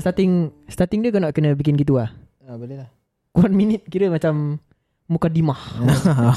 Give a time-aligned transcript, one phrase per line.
[0.00, 0.32] nak starting
[0.64, 2.08] Starting dia kau nak kena bikin gitu lah
[2.48, 2.88] ah, Boleh lah.
[3.36, 4.56] One minute kira macam
[5.12, 5.60] Mukadimah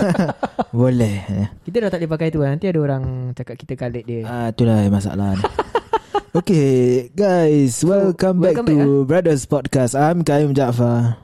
[0.76, 1.24] Boleh
[1.64, 4.28] Kita dah tak boleh pakai tu lah Nanti ada orang cakap kita kalik dia.
[4.28, 5.44] Ah, itulah masalah ni.
[6.44, 9.04] Okay guys Welcome back welcome to back, ah.
[9.08, 9.94] Brothers Podcast.
[9.96, 11.16] I'm Kaim Jaafar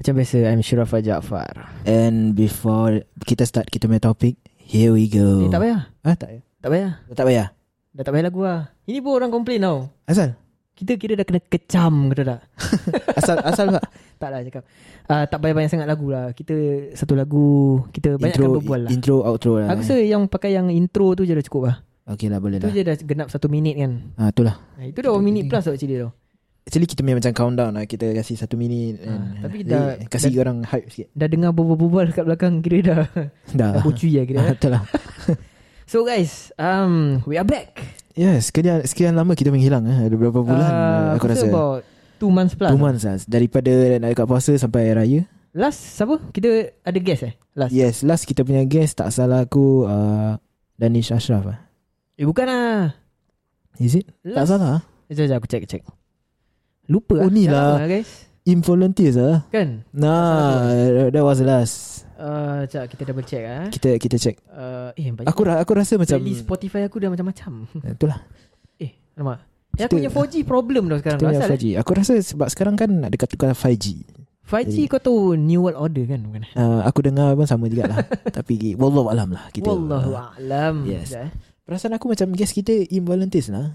[0.00, 5.44] Macam biasa I'm Syurafa Jaafar And before kita start kita punya topik Here we go.
[5.44, 5.80] Eh tak payah.
[6.00, 6.42] Ah tak payah.
[6.64, 6.90] Tak payah.
[7.12, 7.46] Tak payah?
[7.92, 9.92] Dah tak payah lagu lah Ini pun orang komplain tau.
[10.08, 10.38] Asal
[10.74, 12.40] Kita kira dah kena kecam kata tak?
[13.18, 13.84] Asal asal tak?
[14.16, 14.62] Tak lah cakap.
[15.04, 16.30] Uh, Tak payah banyak sangat lagu lah.
[16.30, 16.54] Kita
[16.92, 17.46] satu lagu
[17.88, 18.90] Kita banyakkan Intro berbual lah.
[18.90, 19.70] Intro outro lah.
[19.70, 21.76] Aku rasa yang pakai yang intro tu je dah cukup lah.
[22.06, 22.74] Okay lah boleh Tu lah.
[22.74, 24.12] je dah genap satu minit kan.
[24.16, 26.10] Ah itulah nah, Itu dah one minute plus tau actually tau.
[26.64, 27.84] Actually kita punya macam countdown lah.
[27.84, 31.08] Kita kasih satu minit and, tapi jadi dah- Kasih dah- orang hype sikit.
[31.12, 33.02] Dah dengar berbual-bual kat belakang Kira dah
[33.52, 33.70] Dah.
[33.70, 34.38] Dah bocui lah kira.
[34.42, 34.82] Ah, Betul lah.
[35.84, 37.76] So guys um, We are back
[38.14, 40.06] Yes sekian, sekian lama kita menghilang eh.
[40.06, 41.82] Ada berapa bulan uh, Aku rasa about
[42.14, 42.70] Two months plus.
[42.70, 45.20] Two months lah Daripada nak dekat puasa sampai raya.
[45.50, 46.18] Last siapa?
[46.30, 47.34] Kita ada guest eh?
[47.54, 47.70] Last.
[47.70, 50.34] Yes last kita punya guest Tak salah aku uh,
[50.74, 51.58] Danish Ashraf lah
[52.14, 52.94] Eh bukan lah
[53.78, 54.10] Is it?
[54.22, 54.50] Tak Last.
[54.50, 54.76] salah
[55.06, 55.82] Sekejap, sekejap aku check check.
[56.86, 57.86] Lupa Oh, ni Dah lah.
[57.86, 58.26] guys.
[58.42, 59.86] Involunteers lah Kan?
[59.90, 60.70] Nah
[61.10, 61.93] That was the last
[62.24, 63.66] uh, Sekejap kita double check ah.
[63.68, 64.36] Kita kita check.
[64.46, 67.52] Uh, Eh banyak Aku ra- aku rasa macam Playlist Spotify aku dah macam-macam.
[67.84, 68.18] Itulah.
[68.76, 69.44] Eh alamak.
[69.70, 71.18] Eh Kita- aku punya 4G problem dah sekarang.
[71.18, 73.86] Kita punya Asal 4G Aku rasa sebab sekarang kan Nak dekat tukar 5G
[74.44, 76.44] 5G kau tahu New World Order kan bukan?
[76.52, 78.04] uh, Aku dengar pun sama jugalah.
[78.36, 81.10] Tapi Wallahu alam lah kita, Wallahu uh, a'lam yes.
[81.10, 81.32] Sekejap, eh.
[81.64, 83.72] Perasaan aku macam Guest kita involunteers lah.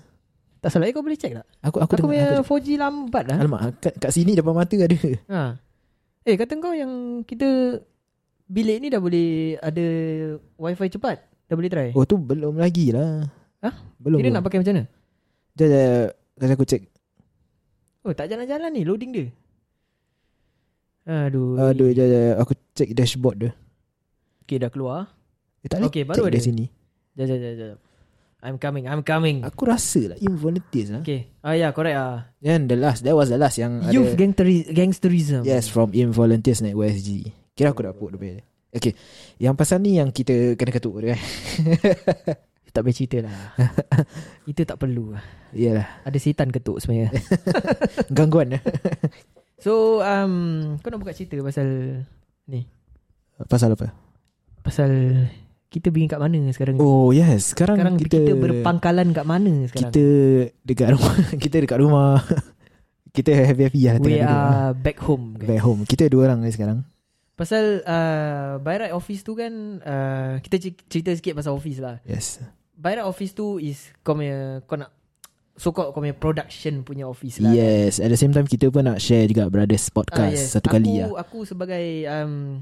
[0.62, 1.42] Tak salah eh kau boleh check tak?
[1.66, 2.46] Aku Aku, aku, aku punya dengar.
[2.46, 3.36] 4G lambat lah.
[3.36, 4.98] Aku, Alamak kat, kat sini depan mata ada.
[5.26, 5.42] Ha.
[6.22, 6.94] Eh kata kau yang
[7.26, 7.82] kita
[8.50, 9.86] Bilik ni dah boleh Ada
[10.58, 11.22] Wifi cepat?
[11.46, 11.90] Dah boleh try?
[11.94, 13.30] Oh tu belum lagi lah.
[13.62, 13.76] Hah?
[14.02, 14.18] Belum.
[14.18, 14.84] Kira nak pakai macam mana?
[15.54, 15.70] Jap
[16.40, 16.84] Kata aku check
[18.02, 19.28] Oh tak jalan-jalan ni Loading dia.
[21.06, 21.62] Aduh.
[21.62, 23.52] Aduh jap Aku check dashboard dia.
[24.46, 25.14] Okay dah keluar.
[25.62, 26.42] Eh, Tak boleh Okay, baru ada.
[26.42, 26.66] sini.
[27.14, 27.78] Jap jap jap
[28.40, 29.44] I'm coming I'm coming.
[29.44, 31.04] Aku rasa lah Involunteers lah.
[31.06, 32.34] Okay Ah ya yeah, correct ah.
[32.42, 35.44] Then the last That was the last yang Youth ada gangsteri- gangsterism.
[35.46, 38.40] Yes from Involunteers Network SG Kira aku dah put dia
[38.72, 38.96] Okay
[39.36, 41.22] Yang pasal ni yang kita Kena ketuk dia eh.
[42.70, 43.34] Tak boleh cerita lah.
[44.50, 45.18] Itu tak perlu.
[45.58, 46.06] Yalah.
[46.06, 47.10] Ada setan ketuk sebenarnya.
[48.16, 48.62] Gangguan.
[49.58, 52.00] So um, Kau nak buka cerita pasal
[53.50, 53.90] Pasal apa?
[54.62, 54.92] Pasal
[55.66, 56.80] Kita pergi kat mana sekarang ni?
[56.86, 57.58] Oh yes.
[57.58, 59.90] Sekarang, Sekarang kita, kita berpangkalan kat mana sekarang?
[59.90, 60.06] Kita
[60.62, 61.16] Dekat rumah.
[61.42, 62.22] Kita dekat rumah.
[63.10, 65.50] Kita happy-happy lah We are back home guys.
[65.58, 65.82] Back home.
[65.90, 66.86] Kita dua orang ni sekarang
[67.40, 72.04] Pasal uh, By right office tu kan uh, Kita cer- cerita sikit pasal office lah.
[72.04, 72.44] Yes.
[72.76, 74.92] By right office tu is Kau punya Kau nak
[75.56, 78.00] So called kau punya production punya office lah Yes.
[78.00, 80.52] At the same time Kita pun nak share juga Brothers podcast Ah, yes.
[80.52, 81.16] Satu aku, kali lah.
[81.16, 82.60] Aku sebagai um,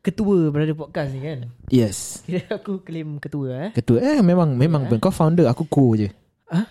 [0.00, 1.46] Ketua Brother Podcast ni kan?
[1.68, 2.26] Yes.
[2.26, 3.70] Kira aku claim ketua eh?
[3.70, 4.02] Ketua.
[4.02, 4.90] Eh memang Memang.
[4.90, 4.98] Ya.
[4.98, 6.10] Kau founder Aku co je.
[6.50, 6.66] Hah?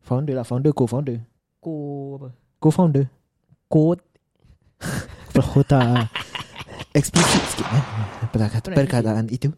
[0.00, 0.44] Founder lah.
[0.44, 1.20] Founder co-founder.
[1.60, 1.72] Ko
[2.16, 2.28] apa?
[2.60, 3.04] Co-founder.
[3.68, 4.00] Kod
[5.34, 6.06] Perhota
[6.94, 7.84] Explicit sikit eh.
[8.30, 9.50] Perkataan, perkataan itu.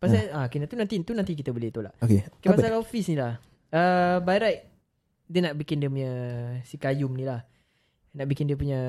[0.00, 1.92] Pasal ah, okay, tu nanti tu nanti kita boleh tolak.
[2.00, 2.56] Okay okay, Apa?
[2.56, 3.36] Pasal office ni lah.
[3.68, 4.60] Uh, By right
[5.28, 6.12] Dia nak bikin dia punya
[6.64, 7.44] Si Kayum ni lah.
[8.16, 8.80] Nak bikin dia punya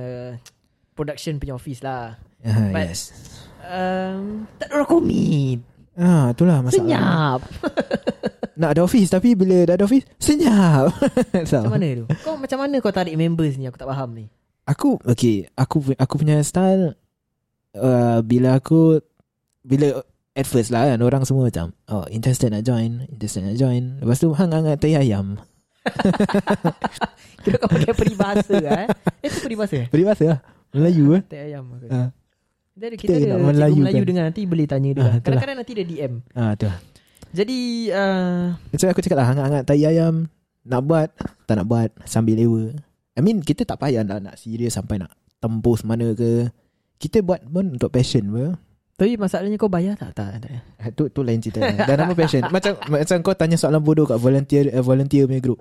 [0.95, 2.15] Production punya office lah.
[2.47, 3.01] Ah, But- Yes.
[3.67, 5.59] um, Tak ada orang komit
[5.95, 6.79] Ah, itulah masalah.
[6.79, 7.39] Senyap.
[8.59, 10.95] Nak ada office Tapi bila dah ada office Senyap.
[11.51, 12.05] So, Macam mana tu?
[12.23, 13.67] Kau macam mana kau tarik members ni?
[13.67, 14.27] Aku tak faham ni
[14.65, 16.97] Aku Okay Aku aku punya style
[17.77, 18.99] uh, Bila aku
[19.61, 20.01] Bila
[20.35, 24.01] At first lah kan Orang semua macam Oh interested nak join Interested nak join.
[24.01, 25.37] Lepas tu Hang hangat teh ayam.
[27.45, 28.89] Kira kau pakai peribahasa lah eh?
[29.21, 29.87] Eh tu peribahasa eh?
[29.89, 30.39] Peribahasa lah.
[30.73, 31.21] Melayu eh?
[31.29, 31.85] Tak ayam aku.
[31.93, 32.09] Ah.
[32.75, 34.09] Dia ada, Kita ada Melayu Melayu kan.
[34.09, 34.97] dengar Nanti boleh tanya dia.
[34.97, 35.21] Itulah.
[35.21, 36.77] Kadang-kadang nanti dia DM Ah tu lah.
[37.35, 37.59] Jadi
[37.93, 40.25] uh, Macam aku cakap lah Hangat-hangat tai ayam
[40.65, 41.07] Nak buat
[41.45, 42.73] Tak nak buat Sambil lewa
[43.15, 46.51] I mean kita tak payah nak, nak serius Sampai nak tembus mana ke
[46.99, 48.59] Kita buat pun Untuk passion apa
[48.95, 50.15] Tapi masalahnya kau bayar tak?
[50.15, 50.59] Tak, tak.
[50.79, 51.59] Ah, Tu tu lain cerita.
[51.59, 52.47] Dan nama passion.
[52.55, 55.59] macam macam kau tanya soalan bodoh kat volunteer uh, volunteer punya group.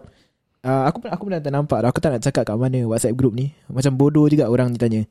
[0.63, 1.91] Uh, aku aku pernah tak nampak dah.
[1.91, 3.51] Aku tak nak cakap kat mana WhatsApp group ni.
[3.67, 5.03] Macam bodoh juga orang ni tanya.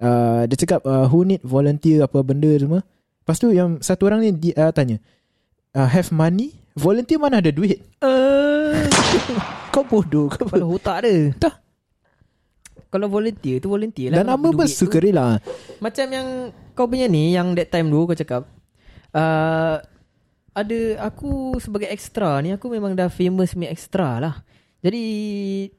[0.00, 2.80] Uh, dia cakap uh, who need volunteer apa benda semua.
[3.20, 4.96] Lepas tu yang satu orang ni dia, uh, tanya
[5.76, 6.56] uh, have money?
[6.72, 7.84] Volunteer mana ada duit?
[8.00, 8.88] Uh,
[9.72, 10.44] Kau bodoh kau.
[10.44, 11.32] kepala otak dia.
[11.40, 11.54] Tak.
[12.92, 14.20] Kalau volunteer tu volunteer lah.
[14.20, 14.84] Dan nama pun duit tu?
[14.84, 15.40] sukarela.
[15.80, 16.28] Macam yang
[16.76, 18.44] kau punya ni Yang that time dulu kau cakap
[19.16, 19.80] uh,
[20.52, 24.34] Ada Aku sebagai extra ni Aku memang dah famous punya extra lah
[24.84, 25.02] Jadi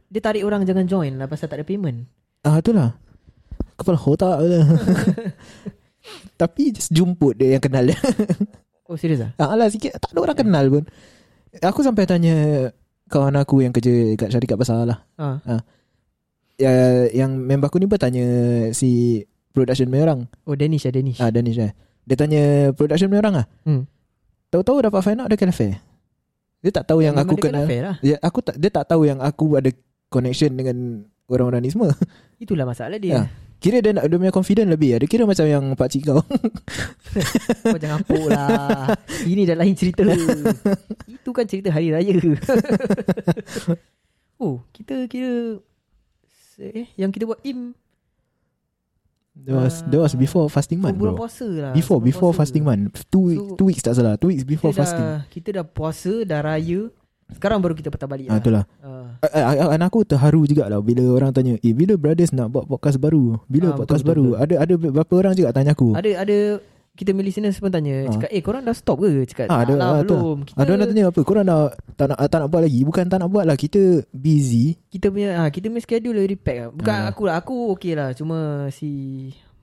[0.10, 2.10] Dia tarik orang jangan join lah Pasal tak ada payment
[2.44, 2.98] Ah itulah.
[3.78, 4.66] Kepala otak lah.
[6.42, 7.96] Tapi just jumput dia yang kenal dia.
[8.89, 10.84] Oh serius lah Ah lah sikit Tak ada orang kenal pun
[11.62, 12.36] Aku sampai tanya
[13.13, 15.06] Kawan aku yang kerja Kat syarikat besar lah.
[15.21, 15.62] Ha.
[16.57, 16.71] ya,
[17.13, 18.25] Yang member aku ni pun tanya
[18.74, 19.21] Si
[19.54, 20.25] Production punya orang.
[20.50, 21.21] Oh Danish lah Danish.
[21.21, 21.77] Ah Danish lah
[22.10, 23.48] Dia tanya Production punya orang lah.
[23.69, 23.86] Hmm.
[24.50, 25.77] Tahu-tahu dapat find out Dia kena fair.
[26.65, 27.98] Dia tak tahu yang Memang aku dia kena fair lah.
[28.01, 29.69] Ya, aku tak, Dia tak tahu yang aku ada
[30.10, 31.95] Connection dengan Orang-orang ni semua.
[32.44, 33.13] Itulah masalah dia.
[33.15, 33.21] Ya.
[33.63, 35.00] Kira dia nak Dia punya confident lebih lah.
[35.00, 36.19] Dia kira macam yang Pakcik kau.
[37.63, 38.92] Kau jangan apuk lah.
[39.24, 40.04] Ini dah lain cerita.
[41.15, 42.12] Itu kan cerita hari raya.
[44.36, 45.63] Oh kita kira
[46.60, 47.71] Eh yang kita buat im.
[49.33, 51.25] That was, that was before fasting month Bulan bro.
[51.25, 51.74] puasa lah.
[51.74, 52.45] Before Before puasa.
[52.45, 53.01] fasting month.
[53.10, 54.13] Two, So, two weeks tak salah.
[54.13, 55.07] Two weeks before kita fasting.
[55.07, 56.94] dah, Kita dah puasa Dah raya
[57.30, 58.38] Sekarang baru kita patah balik lah.
[58.38, 58.64] itulah.
[58.80, 59.16] Ah.
[59.24, 62.98] Uh, anak aku terharu juga lah bila orang tanya, "Eh, bila brothers nak buat podcast
[62.98, 63.40] baru?
[63.46, 65.94] Bila Ah, podcast betul, baru?" Ada ada beberapa orang juga tanya aku.
[65.94, 66.38] Ada ada
[66.94, 68.14] kita punya listeners pun tanya Ah.
[68.14, 70.14] Cakap eh korang dah stop ke Cakap tak ada- lah ah, tu.
[70.14, 71.20] belum kita, Ada orang tanya apa?
[71.24, 71.62] Korang nak
[71.96, 72.80] tak nak tak nak buat lagi?
[72.84, 74.78] Bukan tak nak buat lah, kita busy.
[74.88, 77.10] Kita punya ah, Kita punya schedule very pack lah Bukan Ah.
[77.10, 78.38] aku lah Aku okay lah Cuma
[78.70, 78.90] si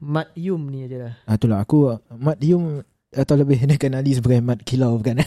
[0.01, 4.39] Mat Yum ni aje lah Ah itulah aku Mat Yum atau lebih dia kenali sebagai
[4.39, 5.19] Mat Kilau bukan?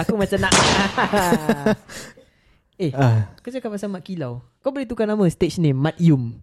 [0.00, 0.52] Aku macam nak
[2.82, 6.40] Eh ah, Kau cakap pasal Mat Kilau Kau boleh tukar nama stage name Mat Yum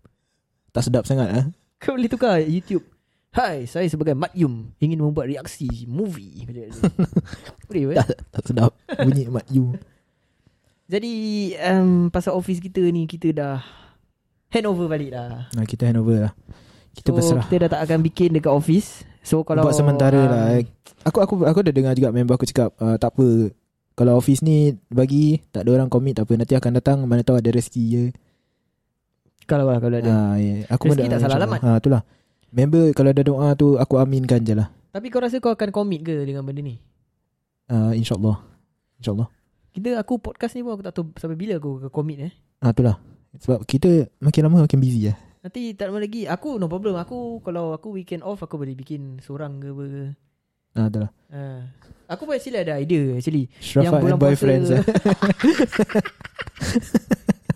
[0.69, 1.45] tak sedap sangat ah.
[1.81, 2.85] Kau boleh tukar YouTube
[3.33, 6.45] Hai saya sebagai Mat Yum Ingin membuat reaksi movie.
[7.65, 9.73] Boleh tak, tak sedap bunyi Mat Yum.
[10.85, 11.13] Jadi
[11.57, 13.57] um, Pasal office kita ni Kita dah
[14.53, 16.33] Handover balik dah Nah, kita handover lah.
[16.93, 17.45] Kita so, berserah.
[17.49, 20.43] Kita dah tak akan bikin dekat office So kalau Buat sementara um, lah.
[21.07, 23.51] Aku aku aku dah dengar juga member aku cakap uh, tak apa.
[23.95, 27.39] Kalau office ni bagi tak ada orang commit tak apa nanti akan datang mana tahu
[27.39, 28.03] ada rezeki je.
[29.49, 30.55] Kalau lah Kalau ada Ha, ya.
[30.69, 31.59] Aku Rezeki tak salah alamat.
[31.65, 32.01] Ha, itulah.
[32.53, 34.69] Member kalau ada doa tu aku aminkan je lah.
[34.93, 36.77] Tapi kau rasa kau akan commit ke Dengan benda ni
[37.69, 38.41] Uh, InsyaAllah.
[38.97, 39.29] InsyaAllah.
[39.69, 42.33] Kita aku podcast ni pun Aku tak tahu sampai bila aku commit eh
[42.65, 42.97] Ha, itulah.
[43.37, 45.17] Sebab kita makin lama makin busy lah.
[45.39, 49.17] Nanti tak lama lagi Aku no problem Aku kalau aku weekend off Aku boleh bikin
[49.19, 50.03] seorang ke apa ke
[50.69, 51.09] Ha, itulah.
[51.29, 51.65] ha.
[52.07, 54.69] Aku pun actually ada idea Actually Shrafa and boyfriends.
[54.69, 54.85] puasa eh.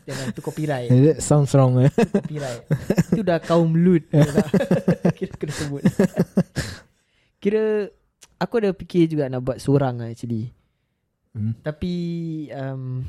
[0.03, 1.91] Jangan tu copyright That sounds wrong eh.
[1.91, 2.63] Copyright
[3.09, 4.03] Itu dah kaum lut
[5.17, 5.83] Kira kena sebut
[7.37, 7.87] Kira
[8.37, 10.51] Aku ada fikir juga nak buat seorang actually
[11.33, 11.57] Hmm.
[11.65, 11.93] Tapi
[12.53, 13.01] um,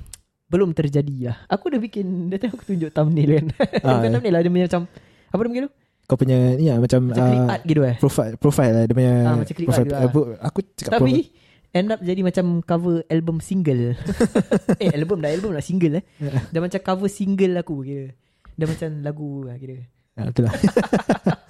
[0.44, 3.46] Belum terjadi lah Aku dah bikin Dah tahu aku tunjuk thumbnail kan
[3.82, 4.12] Ah, Bukan eh.
[4.12, 4.82] thumbnail lah Dia punya macam
[5.26, 5.70] Apa dia panggil tu
[6.04, 9.12] Kau punya ni lah macam, Macam uh, art gitu eh profile profile lah dia punya
[9.24, 9.88] Ah, macam click art profile.
[9.88, 10.38] juga lah.
[10.42, 11.42] Aku- cakap Tapi profile.
[11.74, 13.98] End up jadi macam cover album single
[14.82, 16.04] Eh album dah Album dah single eh
[16.48, 18.14] Dah macam cover single aku kira
[18.54, 19.80] Dah macam lagu lah kira
[20.14, 20.54] Ha, itulah.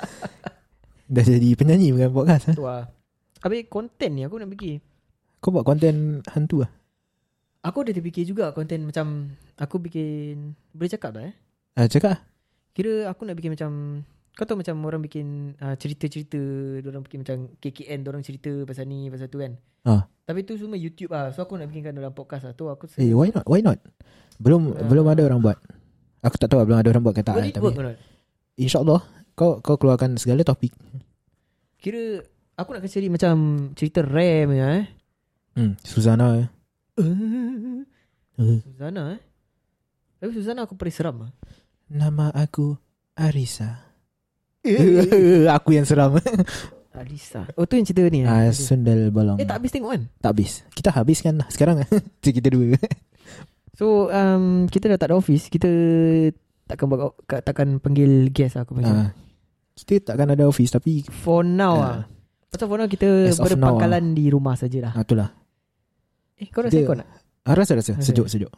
[1.07, 2.57] Dah jadi penyanyi bukan podcast eh?
[2.57, 2.89] Tu lah
[3.39, 4.81] Habis konten ni aku nak fikir
[5.37, 6.71] Kau buat konten hantu lah.
[7.65, 11.35] Aku dah terfikir juga konten macam Aku bikin Boleh cakap tak eh
[11.75, 12.21] Ah, cakap lah.
[12.71, 13.71] Kira aku nak bikin macam
[14.31, 15.27] Kau tahu macam orang bikin
[15.59, 16.39] uh, Cerita-cerita
[16.79, 20.09] Diorang bikin macam KKN Diorang cerita pasal ni Pasal tu kan Ah.
[20.23, 23.13] Tapi tu semua YouTube lah So aku nak bikinkan dalam podcast lah Tu aku Eh,
[23.13, 23.45] why not?
[23.45, 23.81] Why not?
[24.37, 24.81] Belum Ah.
[24.83, 25.59] belum ada orang buat.
[26.21, 27.37] Aku tak tahu lah, belum ada orang buat kata.
[27.39, 27.97] It Tapi
[28.57, 29.01] insyaAllah
[29.33, 30.73] kau kau keluarkan segala topik.
[31.77, 33.35] Kira Aku nak cari macam
[33.75, 34.85] Cerita rare punya eh
[35.55, 36.41] Hmm, Suzana.
[36.41, 36.47] eh.
[36.95, 37.83] Uh.
[38.37, 39.21] Suzana eh
[40.19, 41.33] Tapi Suzana aku paling seram lah
[41.87, 42.75] Nama aku
[43.15, 43.95] Arisa.
[44.65, 45.47] Eh.
[45.47, 46.17] aku yang seram.
[46.95, 48.27] Alisa Oh tu yang cerita ni eh?
[48.27, 49.39] ah, Sundal bolong.
[49.39, 50.63] Eh tak habis tengok kan tak habis.
[50.71, 51.83] Kita habiskan lah sekarang.
[52.23, 52.75] Cerita kita dua.
[53.75, 55.67] So um, Kita dah tak ada office Kita
[56.65, 59.11] Takkan buat Takkan panggil guest lah aku panggil ah,
[59.75, 61.91] kita takkan ada office tapi For now Ah.
[61.91, 62.03] ah.
[62.47, 64.95] Pasal for now kita As of berpangkalan di rumah sajalah.
[64.95, 65.35] ah, itulah.
[66.37, 67.09] Eh kau rasa Kita- kau nak?
[67.45, 68.49] Ah, rasa rasa sejuk sejuk.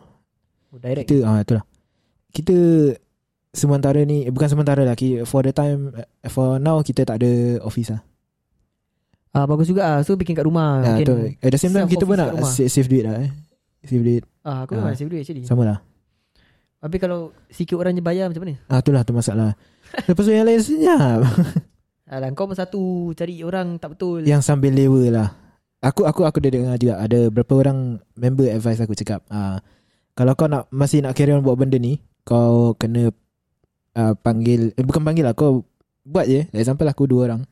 [0.71, 1.11] Oh, direct.
[1.11, 1.64] Kita ah itulah.
[2.30, 2.56] Kita
[3.50, 7.90] sementara ni bukan sementara lah for the time uh, for now kita tak ada office
[7.90, 8.00] lah.
[9.33, 9.99] Ah bagus juga ah.
[10.00, 10.80] So bikin kat rumah.
[10.87, 11.12] Ah, tu.
[11.42, 13.30] At the same time kita pun nak save, save duit lah eh.
[13.83, 14.87] Save duit Ah aku Ah.
[14.87, 15.45] memang save duit actually.
[15.45, 15.78] sama lah.
[16.76, 18.54] Tapi kalau sikit orang je bayar macam mana?
[18.68, 19.59] Ah itulah tu masalah.
[20.06, 21.21] Lepas tu yang lain senyap.
[22.12, 24.23] Alah kau pun satu cari orang tak betul.
[24.23, 25.28] yang sambil lewa lah.
[25.85, 29.61] Aku aku aku dah dengar juga ada berapa orang member advice aku cakap ah
[30.16, 33.12] kalau kau nak masih nak carry on buat benda ni kau kena
[33.92, 35.68] uh, panggil eh, bukan panggil lah kau
[36.09, 36.49] buat je.
[36.56, 37.42] Example aku dua orang.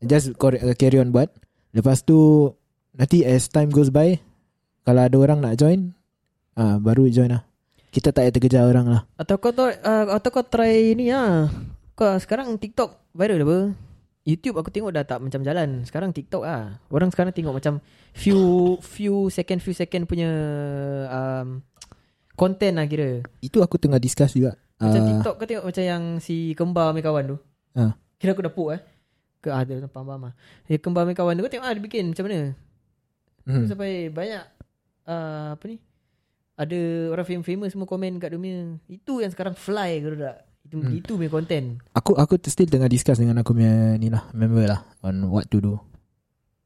[0.00, 1.28] Just kau uh, carry on buat.
[1.76, 2.48] Lepas tu
[2.96, 4.16] nanti as time goes by
[4.88, 5.92] kalau ada orang nak join
[6.56, 7.44] ah baru join lah.
[7.92, 9.02] Kita tak payah terkejar orang lah.
[9.20, 9.72] Atau kau uh,
[10.08, 11.52] atau kau try ni ah.
[11.92, 13.58] Kau sekarang TikTok viral apa?
[14.22, 15.82] YouTube aku tengok dah tak macam jalan.
[15.82, 16.78] Sekarang TikTok ah.
[16.94, 17.82] Orang sekarang tengok macam
[18.14, 20.30] few few second few second punya
[21.10, 21.58] um,
[22.38, 23.26] content lah kira.
[23.42, 27.04] itu aku tengah discuss juga Macam Ah, TikTok kau tengok macam yang si kembar punya
[27.06, 27.36] kawan tu.
[27.74, 27.92] Ah.
[28.18, 28.80] Kira aku dah puk eh.
[29.42, 30.32] Ke ada ah, faham-faham ah.
[30.70, 32.38] Dia kembar punya kawan tu kau tengok ah dia bikin macam mana?
[33.50, 33.66] hmm.
[33.66, 34.44] Sampai banyak
[35.10, 35.82] uh, apa ni?
[36.54, 38.78] Ada orang famous-famous semua komen kat dia punya.
[38.86, 40.51] Itu yang sekarang fly ke tak?
[40.72, 40.96] Itu Hmm.
[40.96, 41.66] itu punya content.
[41.92, 45.60] Aku aku still tengah discuss dengan aku punya ni lah member lah on what to
[45.60, 45.76] do.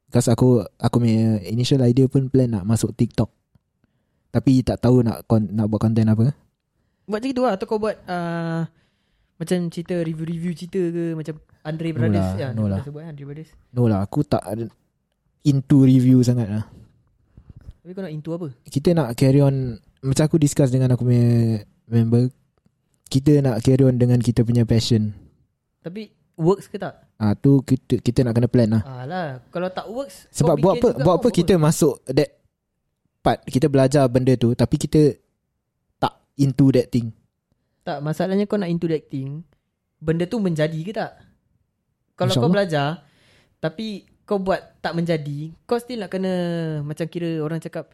[0.07, 3.27] Because aku aku punya initial idea pun plan nak masuk TikTok.
[4.31, 6.31] Tapi tak tahu nak kon, nak buat content apa.
[7.07, 8.67] Buat macam tu lah Atau kau buat uh,
[9.39, 12.83] Macam cerita review-review cerita ke Macam Andre Brothers lah, ya, no lah.
[12.83, 14.67] Sebut Andre Brothers No lah aku tak ada
[15.47, 16.67] into review sangat lah.
[17.79, 18.51] Tapi kau nak into apa?
[18.67, 22.27] Kita nak carry on macam aku discuss dengan aku punya member.
[23.07, 25.15] Kita nak carry on dengan kita punya passion.
[25.81, 27.07] Tapi works ke tak?
[27.17, 28.83] Ah tu kita kita nak kena plan lah.
[28.85, 32.37] Alah Kalau tak works Sebab buat apa buat apa kita masuk that
[33.25, 35.17] part kita belajar benda tu tapi kita
[35.97, 37.09] tak into that thing.
[37.81, 39.41] Tak masalahnya kau nak into that thing
[39.97, 41.17] Benda tu menjadi ke tak?
[42.19, 42.53] Kalau kau InsyaAllah.
[42.53, 42.87] belajar
[43.63, 46.33] Tapi kau buat tak menjadi Kau still nak kena
[46.83, 47.89] Macam kira orang cakap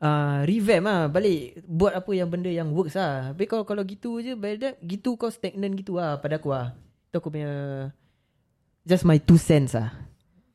[0.00, 4.18] uh, Revamp lah Balik Buat apa yang benda yang works lah Tapi kalau, kalau gitu
[4.20, 6.72] je by that, Gitu kau stagnant gitu lah Pada aku lah
[7.08, 7.52] Itu aku punya
[8.82, 9.92] Just my two cents lah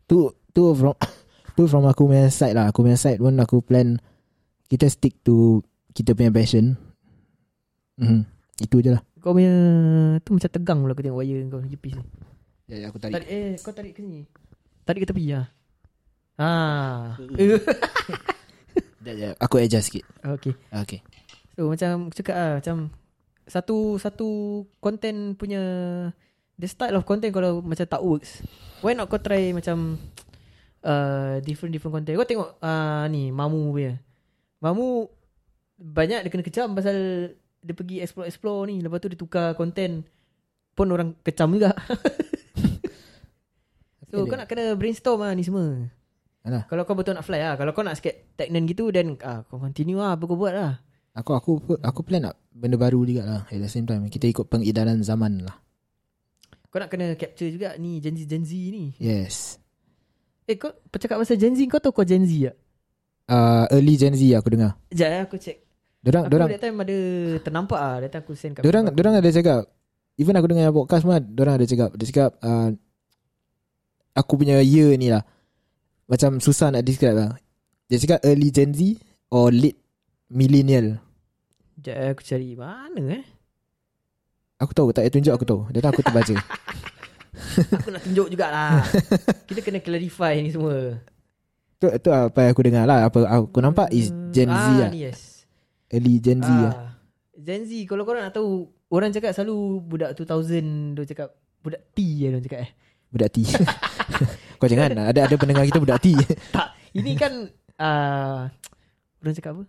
[0.06, 0.94] Tu tu from
[1.58, 2.70] tu from aku punya side lah.
[2.70, 3.98] Aku punya side pun aku plan
[4.70, 5.66] kita stick to
[5.98, 6.78] kita punya passion.
[7.98, 8.22] Mhm.
[8.62, 9.02] Itu je lah.
[9.20, 9.52] Kau punya
[10.22, 12.04] Tu macam tegang pula aku tengok wire kau Jepis ni
[12.70, 13.25] Ya, ya aku tarik.
[13.25, 14.25] Eh kau tarik ke sini
[14.86, 15.46] Tarik ke tepi lah
[16.38, 17.16] Ah.
[19.05, 20.05] Ya, aku adjust sikit.
[20.25, 20.57] okay.
[20.74, 21.00] Okay.
[21.55, 22.91] So macam cakap lah Macam
[23.47, 24.27] Satu Satu
[24.83, 25.62] Content punya
[26.59, 28.43] The style of content Kalau macam tak works
[28.83, 29.95] Why not kau try macam
[30.89, 32.15] uh, Different different content?
[32.19, 33.95] Kau tengok uh, Ni Mamu punya.
[34.59, 35.07] Mamu
[35.79, 37.31] Banyak dia kena kecam Pasal
[37.63, 38.83] Dia pergi explore-explore ni.
[38.83, 40.03] Lepas tu dia tukar content
[40.75, 41.71] Pun orang kecam juga.
[44.15, 45.91] So kau nak kena brainstorm lah ni semua
[46.46, 46.64] Alah.
[46.70, 49.58] Kalau kau betul nak fly lah Kalau kau nak sikit Stagnant gitu Then ah, kau
[49.58, 50.78] continue lah Apa kau buat lah
[51.16, 53.42] Aku aku aku plan nak benda baru juga lah.
[53.48, 55.56] At the same time kita ikut pengedaran zaman lah.
[56.68, 58.92] Kau nak kena capture juga ni Gen Z Gen Z ni.
[59.00, 59.56] Yes.
[60.44, 62.56] Eh kau bercakap pasal Gen Z kau tahu kau Gen Z tak?
[63.32, 64.75] Uh, early Gen Z aku dengar.
[64.92, 65.58] Sekejap eh aku check.
[66.04, 66.98] Dorang Aku dorang that time ada
[67.40, 67.96] ternampak ah.
[68.04, 69.00] That time aku send kat dorang aku.
[69.00, 69.72] dorang ada cakap
[70.20, 72.70] even aku dengar podcast pun dorang ada cakap dia cakap uh,
[74.20, 75.24] aku punya year ni lah
[76.05, 77.31] macam susah nak describe lah.
[77.89, 78.97] Dia cakap early Gen Z
[79.29, 79.77] or late
[80.29, 81.01] millennial.
[81.77, 83.25] Sekejap eh aku cari mana eh.
[84.57, 85.62] Aku tahu tak payah tunjuk aku tahu.
[85.69, 86.35] Dia tahu aku terbaca.
[87.83, 88.83] Aku nak tunjuk jugalah.
[89.47, 91.00] Kita kena clarify ni semua.
[91.75, 93.07] tu tu apa yang aku dengar lah.
[93.07, 94.91] Apa aku nampak is Gen Z ah, lah.
[94.95, 95.43] yes.
[95.91, 96.74] Early Gen Z lah.
[96.74, 96.91] ah.
[97.35, 102.00] Gen Z kalau korang nak tahu orang cakap selalu budak 2000 dia cakap budak T
[102.00, 102.71] je dia cakap eh.
[103.12, 103.38] Budak T.
[104.65, 106.17] Kau jangan ada ada pendengar kita budak T.
[106.57, 107.45] Tak, ini kan
[107.77, 108.50] uh,
[109.22, 109.63] orang cakap apa?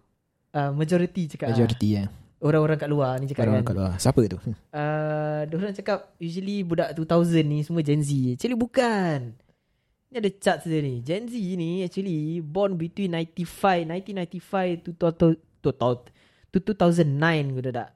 [0.56, 1.52] Uh, majority cakap.
[1.52, 2.04] Majority ya.
[2.36, 3.68] Orang-orang kat luar ni cakap Orang kan.
[3.68, 3.92] kat luar.
[3.96, 4.36] Siapa tu?
[4.36, 9.32] uh, Diorang cakap Usually budak 2000 ni Semua Gen Z Actually bukan
[10.08, 15.06] Ni ada chart saja ni Gen Z ni actually Born between 95 1995 to, to,
[15.16, 15.26] to,
[15.64, 15.70] to,
[16.52, 17.90] to, to 2009 Kau tak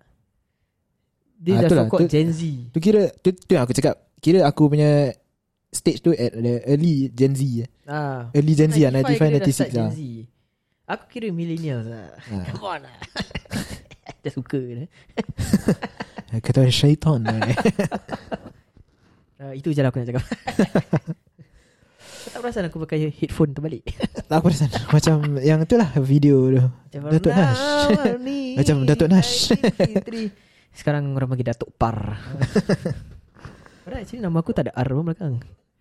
[1.36, 2.40] Dia Ah, dah so Gen Z
[2.72, 4.00] Tu kira tu, tu yang aku cakap.
[4.20, 5.12] Kira aku punya
[5.70, 7.42] stage tu at the early Gen Z.
[7.60, 7.68] eh.
[7.86, 8.26] ah.
[8.30, 9.92] Early Gen Z lah 95 kira dah 95 start 96 Gen lah.
[9.92, 10.00] Z
[10.88, 12.44] Aku kira millennials lah Ah.
[12.48, 12.94] Come on lah
[14.22, 14.78] Dah suka kan
[16.36, 17.22] Kata syaitan.
[17.22, 17.54] eh.
[19.40, 20.24] uh, Itu je lah aku nak cakap
[22.20, 23.80] Kau tak perasan aku pakai headphone terbalik
[24.26, 24.68] tak perasan.
[24.86, 26.60] Macam yang tu lah video tu.
[26.60, 27.62] Macam Datuk Nash.
[28.54, 29.32] Macam Datuk Nash.
[29.50, 30.30] 1953.
[30.70, 32.20] Sekarang orang panggil Datuk Par
[33.82, 35.34] Padahal actually nama aku tak ada R pun belakang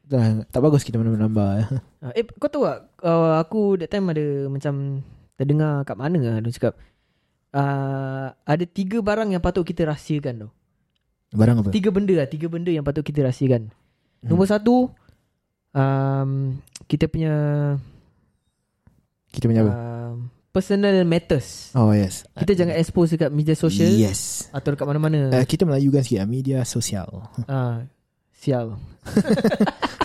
[0.09, 1.51] Dah, tak bagus kita menambah-nambah.
[2.01, 5.03] Ah, Eh kau tahu tak uh, Aku that time ada macam
[5.35, 6.79] Terdengar kat mana lah Dia cakap
[7.51, 10.51] uh, Ada tiga barang yang patut kita rahsiakan tau
[11.35, 11.75] Barang apa?
[11.75, 13.67] Tiga benda lah Tiga benda yang patut kita rahsiakan
[14.23, 14.87] Nombor satu
[15.75, 16.55] um,
[16.87, 17.35] Kita punya
[19.29, 19.73] Kita punya apa?
[19.75, 20.15] um,
[20.49, 22.23] Personal matters Oh yes.
[22.31, 24.47] Kita jangan expose dekat media sosial Yes.
[24.55, 27.27] Atau dekat mana-mana Uh, kita Melayukan sikit lah, media sosial.
[27.43, 27.83] Ah,
[28.31, 28.79] sial.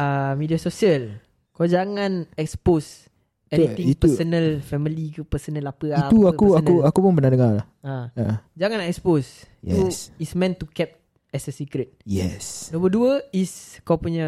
[0.00, 1.20] Ah, media sosial.
[1.52, 3.12] Kau jangan expose
[3.48, 6.88] anything itu- personal, family ke personal apa Itu apa aku aku personal.
[6.88, 7.52] aku pun pernah dengar.
[7.52, 7.66] lah.
[7.80, 9.44] Ah, Uh, jangan expose.
[9.60, 9.76] Yes.
[9.76, 9.84] Itu
[10.18, 10.96] is meant to keep
[11.28, 11.92] as a secret.
[12.02, 12.70] yes.
[12.70, 13.52] Nombor dua is
[13.82, 14.24] kau punya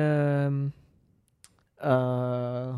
[1.80, 2.68] uh,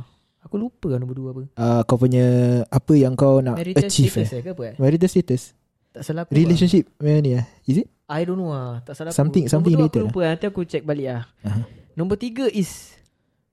[0.41, 1.43] aku lupa lah nombor dua apa.
[1.55, 2.27] Uh, kau punya
[2.65, 4.39] apa yang kau nak Marital achieve status eh?
[4.39, 4.75] eh, ke apa eh?
[4.77, 5.43] Marital status.
[5.91, 6.31] Tak salah aku.
[6.31, 6.37] lah.
[6.37, 7.45] Relationship macam ni eh?
[7.65, 7.89] Is it?
[8.05, 8.83] I don't know lah.
[8.83, 9.53] Tak salah Something- aku.
[9.53, 10.21] something nombor dua aku lupa.
[10.27, 11.23] Nanti aku check balik lah.
[11.41, 11.65] Uh-huh.
[11.95, 12.99] Nombor tiga is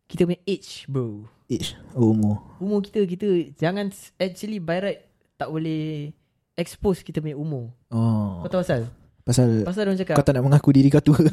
[0.10, 1.30] kita punya age bro.
[1.46, 1.78] Age.
[1.94, 2.42] Umur.
[2.58, 5.02] Umur kita kita jangan actually by right
[5.38, 6.10] tak boleh
[6.58, 7.70] expose kita punya umur.
[7.94, 8.42] Oh.
[8.42, 8.90] Kau tahu asal?
[9.22, 11.22] Pasal Pasal orang cakap kau tak nak mengaku diri kau tua.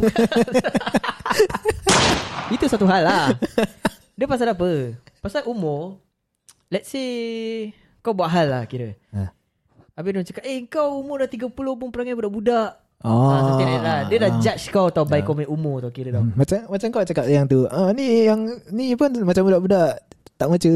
[2.55, 3.33] itu satu hal lah.
[4.13, 4.93] Dia pasal apa?
[5.25, 6.05] Pasal umur.
[6.69, 7.73] Let's say
[8.05, 8.93] kau buat hal lah kira.
[9.17, 9.33] Ha.
[9.97, 13.31] Habis dia cakap, "Eh kau umur dah 30 pun perangai budak-budak." Oh.
[13.31, 14.01] Ah, lah.
[14.07, 14.39] Dia dah Ah.
[14.39, 16.23] judge kau tau by kau punya umur tau kira tau.
[16.23, 17.69] Hmm, Macam macam kau cakap yang tu.
[17.69, 20.03] Ah ni yang ni pun macam budak-budak
[20.35, 20.73] tak macam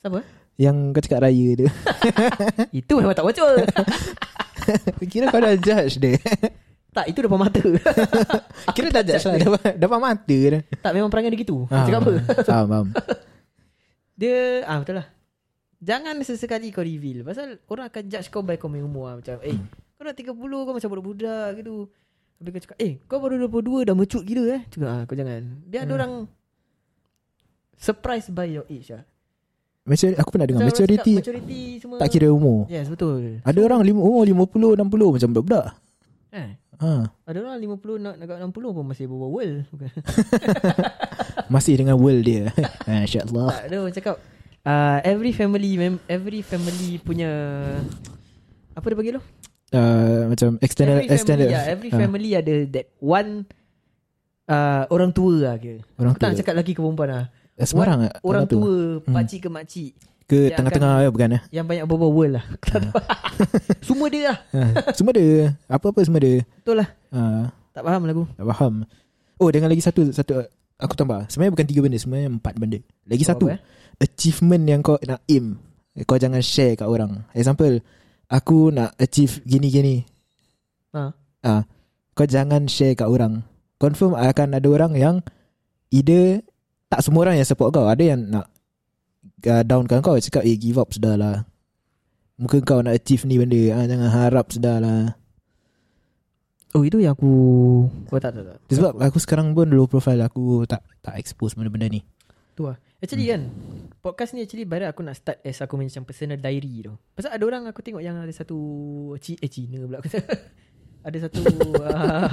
[0.00, 0.20] Siapa?
[0.56, 1.66] yang kau cakap raya tu.
[2.80, 3.54] Itu memang tak betul.
[5.12, 6.16] Kira kau dah judge dia.
[6.96, 7.62] tak, itu depan mata.
[8.74, 10.62] Kira dah judge lah dapat, dapat mata dah.
[10.82, 11.64] tak, memang perangai dia gitu.
[11.70, 12.12] Ah, Cakap apa?
[12.44, 12.86] Faham, faham.
[14.14, 15.06] Dia ah betul lah.
[15.80, 19.14] Jangan sesekali kau reveal pasal orang akan judge kau by punya umur lah.
[19.16, 19.56] macam eh
[20.00, 21.74] kau dah 30 kau macam budak-budak gitu.
[22.40, 24.62] Habis kau cakap eh kau baru 22 dah mature gila eh.
[24.66, 25.42] Cakap ah kau jangan.
[25.62, 25.98] Biar ada Hmm.
[26.00, 26.12] orang
[27.76, 29.04] surprised by your age lah.
[29.82, 31.96] Macam aku pernah dengar Macam maturity cakap maturity semua.
[31.98, 32.64] tak kira umur.
[32.66, 33.40] Yes betul.
[33.42, 35.66] Ada orang lim, umur 50 60 macam budak-budak.
[36.30, 39.58] Eh, Ha, ada orang 50 nak dekat 60 pun masih berbual world.
[41.52, 42.48] Masih dengan world dia.
[42.88, 43.48] Masya-Allah.
[43.50, 44.16] tak, ada orang cakap
[44.64, 47.28] uh, every family every family punya
[48.72, 49.22] apa dia panggil tu?
[49.70, 51.46] Uh, macam external every external.
[51.46, 53.46] family, yeah, every Ah, family ada that one
[54.46, 55.78] uh, orang tua lah kira.
[55.94, 56.38] orang Aku tak tua.
[56.38, 57.24] cakap lelaki ke perempuan lah.
[57.54, 58.14] Eh, Sembarang tak?
[58.20, 58.56] Orang tu.
[58.56, 59.12] tua, Hmm.
[59.12, 59.92] pakcik ke makcik
[60.24, 61.42] Ke Dia tengah-tengah ya, bukan eh?
[61.50, 62.44] yang banyak berbual world lah.
[62.60, 62.88] Tahu.
[63.86, 64.36] Semua dia lah.
[64.52, 64.60] Ha,
[64.92, 65.26] semua ada.
[65.66, 66.32] Apa-apa semua ada.
[66.56, 66.88] Betul lah.
[67.10, 67.20] Ha,
[67.70, 68.22] Tak faham lagu.
[68.30, 68.74] tak faham.
[69.36, 70.38] Oh, dengan lagi satu satu
[70.76, 71.26] aku tambah.
[71.26, 72.78] Sebenarnya bukan tiga benda, sebenarnya empat benda.
[73.04, 73.46] Lagi satu.
[73.46, 73.60] Apa, eh?
[74.00, 75.58] achievement yang kau nak aim
[76.02, 77.82] kau jangan share kat orang example
[78.30, 80.06] aku nak achieve gini-gini.
[80.90, 81.14] Ha.
[81.46, 81.62] ah
[82.14, 83.42] kau jangan share kat orang.
[83.80, 85.16] Confirm akan ada orang yang
[85.90, 86.44] either
[86.90, 87.86] tak semua orang yang support kau.
[87.90, 88.46] Ada yang nak
[89.46, 90.18] uh, downkan kau.
[90.18, 91.36] Cakap eh give up sudah lah.
[92.36, 93.62] Muka kau nak achieve ni benda.
[93.76, 95.02] Ah, jangan harap sudah lah.
[96.70, 97.32] Oh itu yang aku
[97.90, 98.56] Oh tak tak tak.
[98.70, 100.22] Sebab aku sekarang pun low profile.
[100.22, 102.04] Aku tak tak expose benda-benda ni.
[102.52, 103.42] Tu lah Actually kan
[104.00, 107.44] Podcast ni actually Barat aku nak start As aku macam personal diary tu Pasal ada
[107.48, 108.58] orang aku tengok Yang ada satu
[109.20, 110.20] Ci, Eh Cina pula kata
[111.08, 111.40] Ada satu
[111.80, 112.28] uh,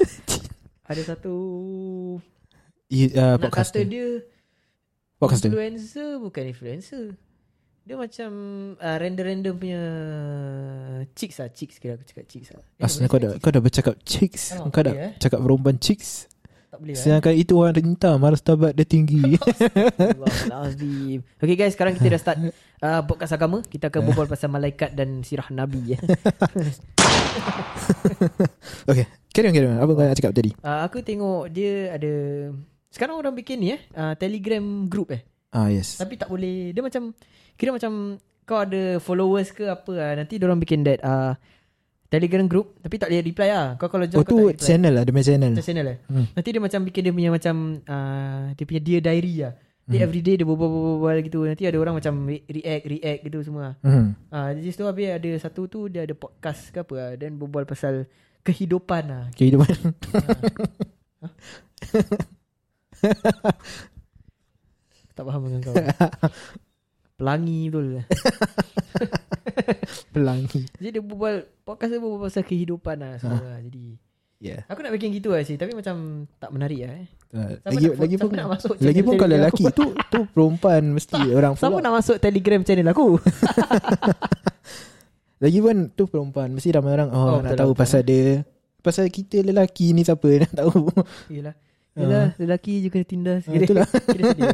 [0.90, 1.34] Ada satu
[2.88, 4.08] I, uh, Nak podcast kata ni dia
[5.20, 7.04] podcast Influencer Bukan influencer.
[7.82, 8.30] Dia macam
[8.80, 9.82] uh, Random-random punya
[11.12, 11.52] Chicks lah.
[11.52, 12.64] Chicks kira aku cakap chicks lah.
[12.80, 13.42] Eh, Asal boleh kau dah chicks?
[13.42, 14.42] kau dah bercakap chicks?
[14.56, 15.12] Oh, kau dah eh?
[15.20, 16.32] cakap perempuan chicks
[16.72, 21.20] Tak boleh lah Sedangkan itu orang renta Martabat dia tinggi Astagfirullahalazim.
[21.36, 22.38] Okay guys, sekarang kita dah start
[22.88, 23.60] uh, podcast agama.
[23.60, 25.92] Kita akan berbual pasal malaikat dan sirah nabi.
[25.92, 25.98] Ya.
[28.88, 32.12] Okay Carry on carry on Apa kau nak cakap tadi Uh, aku tengok dia ada
[32.92, 35.24] sekarang orang bikin ni eh uh, Telegram group eh.
[35.52, 36.72] Ah yes Tapi tak boleh.
[36.72, 37.12] Dia macam
[37.56, 38.16] kira macam
[38.48, 40.12] kau ada followers ke apa lah.
[40.16, 41.36] Nanti orang bikin that uh,
[42.12, 43.66] Telegram group tapi tak boleh reply lah.
[43.80, 45.96] Kau kalau join Oh kau tu channel lah Dia punya channel Macam channel eh.
[46.12, 46.26] Hmm.
[46.36, 49.52] Nanti dia macam bikin dia punya macam uh, dia punya dear diary lah.
[49.82, 50.06] Dia Hmm.
[50.06, 51.42] everyday dia berbual-bual gitu.
[51.42, 53.74] Nanti ada orang macam re- react react gitu semua.
[53.80, 54.30] hmm.
[54.30, 57.66] Ah, di situ habis ada satu tu dia ada podcast ke apa lah, dan berbual
[57.66, 58.06] pasal
[58.44, 59.24] kehidupan lah.
[59.34, 59.72] Kehidupan
[65.12, 65.74] Tak faham dengan kau.
[67.18, 68.00] Pelangi betul.
[70.14, 73.36] Pelangi Jadi dia berbual podcast dia berbual pasal kehidupan lah semua.
[73.36, 73.46] Ha.
[73.46, 73.60] lah.
[73.60, 73.86] Jadi
[74.38, 75.94] Yeah aku nak bikin gitu lah sih tapi macam
[76.34, 77.06] tak menarik lah eh.
[77.32, 80.18] uh, Siapa Lagi nak- lagi siapa pun nak masuk Lagi pun kalau lelaki tu Tu
[80.28, 83.06] perempuan Mesti orang Siapa follow nak masuk Telegram channel aku?
[85.38, 88.42] Lagi pun tu perempuan Mesti ramai orang Oh, Oh, nak tahu betul pasal dia
[88.80, 90.90] Pasal kita lelaki ni siapa Nak tahu
[91.28, 91.54] Yelah
[91.92, 93.86] Yelah lelaki je kena tindas Ah, itulah.
[93.86, 94.48] Kira sedih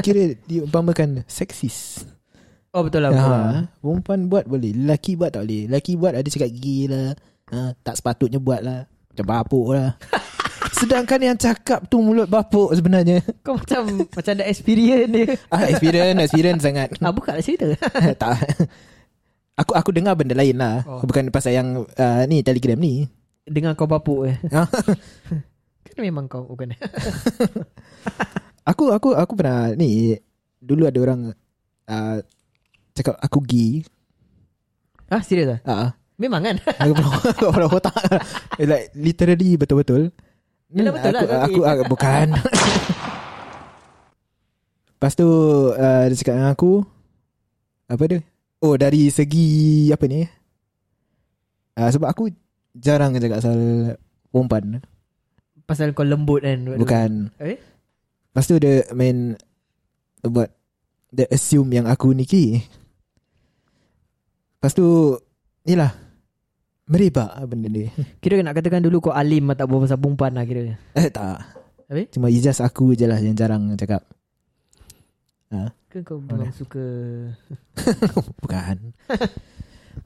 [0.00, 2.04] Kira diumpamakan Seksis
[2.72, 5.68] Oh betul lah ha, Perempuan buat boleh Lelaki buat tak boleh.
[5.68, 7.12] Lelaki buat ada cakap gigi lah.
[7.52, 8.88] Ha, Tak sepatutnya buat lah.
[9.12, 9.92] Macam bapuk lah.
[10.80, 13.20] Sedangkan yang cakap tu mulut bapuk sebenarnya.
[13.44, 13.84] Kau macam
[14.16, 15.36] Macam ada experience dia.
[15.52, 16.88] Ah, Experience Experience sangat.
[17.04, 17.76] Ah buka lah cerita.
[18.16, 18.40] Tak.
[19.60, 20.80] Aku aku dengar benda lain lah.
[20.88, 21.04] Oh.
[21.04, 23.04] Bukan pasal yang uh, Ni telegram ni.
[23.44, 24.40] Dengan kau bapuk eh.
[24.48, 24.64] Ah.
[25.92, 26.72] Kan memang kau bukan?
[28.64, 30.16] Aku aku aku pernah Ni
[30.56, 31.36] Dulu ada orang
[31.90, 32.16] uh,
[32.92, 33.66] Cakap aku gi.
[35.08, 36.56] Ah serius lah uh, Memang kan?
[36.82, 37.94] Aku pernah Aku pernah otak.
[38.56, 40.08] Like literally betul-betul.
[40.72, 42.26] Yelah, betul aku, lah, aku, tapi- aku, Bukan.
[44.96, 45.28] Lepas tu
[45.72, 46.72] uh, Dia cakap dengan aku
[47.92, 48.20] Apa dia?
[48.62, 50.24] Oh dari segi Apa ni?
[51.76, 52.32] Uh, Sebab aku
[52.72, 53.58] Jarang cakap pasal
[54.32, 54.80] Perempuan.
[55.68, 56.56] Pasal kau lembut kan?
[56.64, 57.10] Bukan.
[57.36, 57.60] Eh?
[58.32, 59.36] Lepas tu dia main
[60.24, 60.48] Buat
[61.12, 62.64] Dia assume yang aku ni ki
[64.62, 65.18] Lepas tu
[65.66, 65.90] Ni lah
[66.84, 67.90] Merebak lah benda ni.
[68.22, 70.78] Kira nak katakan dulu kau alim Tak buat pasal perempuan lah kira.
[70.92, 71.42] Eh tak.
[71.86, 72.06] Habis?
[72.10, 74.06] Cuma it's just aku je lah Yang jarang cakap.
[75.86, 76.80] Ke kau memang suka?
[78.40, 78.76] Bukan.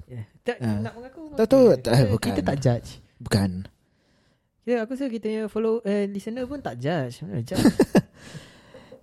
[0.06, 0.26] Yeah.
[0.40, 0.82] tak, Ah.
[0.82, 2.28] Nak mengaku Tak tak- Kita- bukan.
[2.28, 2.88] Kita tak judge.
[3.18, 3.50] Bukan.
[4.62, 7.22] Kira aku rasa kita follow eh, Listener pun tak judge.
[7.22, 7.62] Mana judge?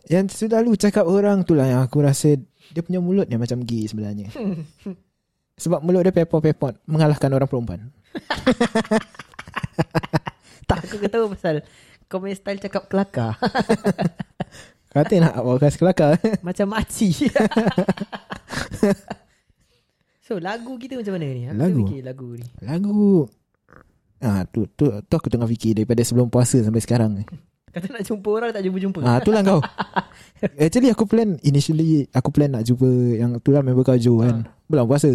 [0.06, 2.36] Yang selalu cakap orang tu lah Yang aku rasa
[2.70, 4.28] Dia punya mulut ni macam gay sebenarnya
[5.54, 7.80] Sebab mulut dia pepot-pepot Mengalahkan orang perempuan.
[10.63, 10.80] Tak.
[10.88, 11.60] Aku ketahu pasal
[12.08, 13.36] Kau punya style cakap kelakar.
[14.94, 16.16] Kata nak podcast kelakar.
[16.48, 17.30] Macam makcik.
[20.24, 21.44] So lagu kita macam mana ni?
[21.52, 21.80] Aku Lagu?
[21.84, 22.48] fikir lagu ni.
[22.63, 23.28] Lagu?
[24.24, 27.28] Ah tu, tu tu aku tengah fikir daripada sebelum puasa sampai sekarang.
[27.76, 29.04] Kata nak jumpa orang tak jumpa-jumpa.
[29.04, 29.60] Ah itulah kau.
[30.56, 32.88] Actually aku plan initially aku plan nak jumpa
[33.20, 34.48] yang tu lah member kau Joe kan.
[34.72, 35.12] Belum puasa.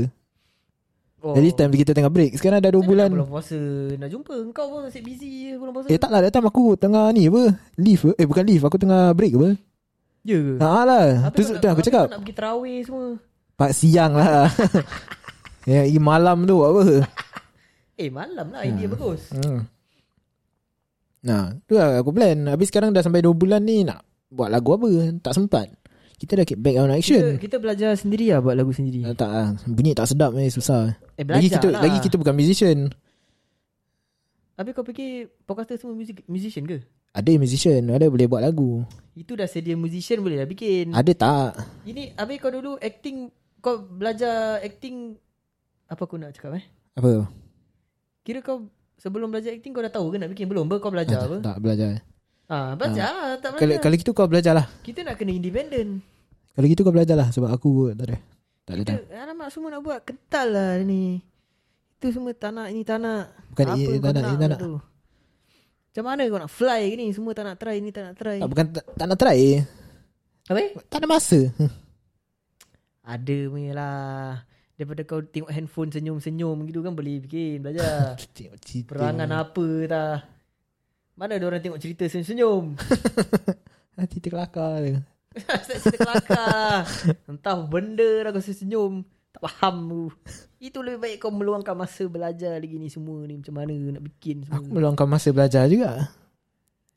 [1.23, 1.35] Oh.
[1.35, 2.37] Jadi time kita tengah break.
[2.39, 3.09] Sekarang dah 2 bulan.
[3.11, 3.59] Belum puasa
[3.97, 7.11] Nak jumpa Kau pun asyik busy je Belum puasa Eh tak lah datang aku tengah
[7.11, 7.55] ni apa?
[7.79, 8.15] Leave.
[8.15, 9.51] Eh bukan leave, aku tengah break apa?
[10.27, 11.07] Ya ke Ha lah.
[11.33, 12.07] Tu aku cakap.
[12.11, 13.07] Nak pergi terawih semua
[13.59, 14.47] Pak siang lah.
[15.69, 17.05] Ya, yeah, malam tu apa?
[18.01, 19.69] Eh malam lah Idea bagus Hmm.
[21.19, 22.47] Nah, tu lah aku plan.
[22.49, 24.01] Habis sekarang dah sampai 2 bulan ni nak
[24.33, 24.89] buat lagu apa?
[25.21, 25.69] Tak sempat.
[26.19, 27.25] Kita dah back on kita, action.
[27.39, 29.07] kita belajar sendiri lah Buat lagu sendiri.
[29.07, 29.49] Ah, tak lah.
[29.71, 30.99] Bunyi tak sedap eh Susah.
[31.15, 32.91] Eh Lagi kita lah Lagi kita bukan musician.
[34.59, 36.83] Habis kau fikir Podcaster semua music, musician ke?
[37.15, 38.83] Ada musician Ada boleh buat lagu.
[39.15, 40.91] Itu dah sedia musician Boleh dah bikin.
[40.91, 41.51] Ada tak?
[41.87, 43.31] Ini Habis kau dulu acting
[43.63, 45.15] Kau belajar acting
[45.87, 46.65] Apa aku nak cakap eh?
[46.99, 47.31] Apa?
[48.27, 48.67] Kira kau
[48.99, 50.51] Sebelum belajar acting Kau dah tahu ke nak bikin?
[50.51, 51.39] Belum ber kau belajar apa?
[51.47, 52.03] Tak belajar
[52.49, 53.81] Ah, Belajar lah Tak kalau, belajar.
[53.85, 56.01] kalau gitu kau belajar lah Kita nak kena independent.
[56.57, 58.17] Kalau gitu kau belajar lah Sebab aku tak ada.
[58.65, 61.21] Tak ada Kita, alamak semua nak buat Kental lah ni.
[62.01, 63.37] Itu semua tak nak Ini tak nak.
[63.53, 64.73] Bukan Apa ini nak, ini tu?
[65.89, 67.07] Macam mana kau nak fly ni?
[67.13, 68.39] Semua tak nak try Ni tak nak try.
[68.41, 69.41] Tak, Bukan tak, tak nak try
[70.49, 70.61] Apa?
[70.89, 71.41] Tak ada masa.
[73.13, 74.41] Ada punya lah.
[74.81, 78.17] Daripada kau tengok handphone Senyum-senyum gitu kan Boleh bikin Belajar.
[78.89, 80.38] Perangan apa tak
[81.19, 82.79] Mana ada orang tengok cerita senyum-senyum?
[84.15, 85.03] Cerita kelakar dia.
[85.43, 86.87] Start cerita kelakar
[87.27, 89.03] Entah benda dah kau senyum.
[89.35, 90.03] Tak faham tu.
[90.63, 93.35] Itu lebih baik kau meluangkan masa belajar lagi ni semua ni.
[93.35, 96.07] Macam mana nak bikin semua Aku meluangkan masa belajar juga.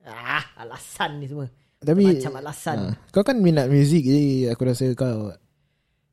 [0.05, 1.49] Ah, alasan ni semua.
[1.81, 2.77] Tapi Macam alasan.
[2.77, 5.33] Ah, Kau kan minat muzik Jadi aku rasa kau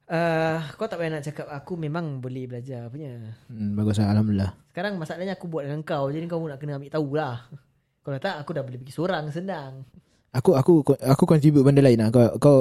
[0.08, 3.36] uh, Kau tak payah nak cakap Aku memang boleh belajar punya.
[3.52, 4.56] Hmm, Bagus lah Alhamdulillah.
[4.72, 6.08] Sekarang masalahnya aku buat dengan kau.
[6.08, 7.67] Jadi kau pun nak kena ambil tahu lah
[8.08, 9.84] Kalau tak aku dah boleh pergi seorang senang.
[10.32, 12.08] Aku aku aku contribute benda lain lah.
[12.08, 12.58] Kau, kau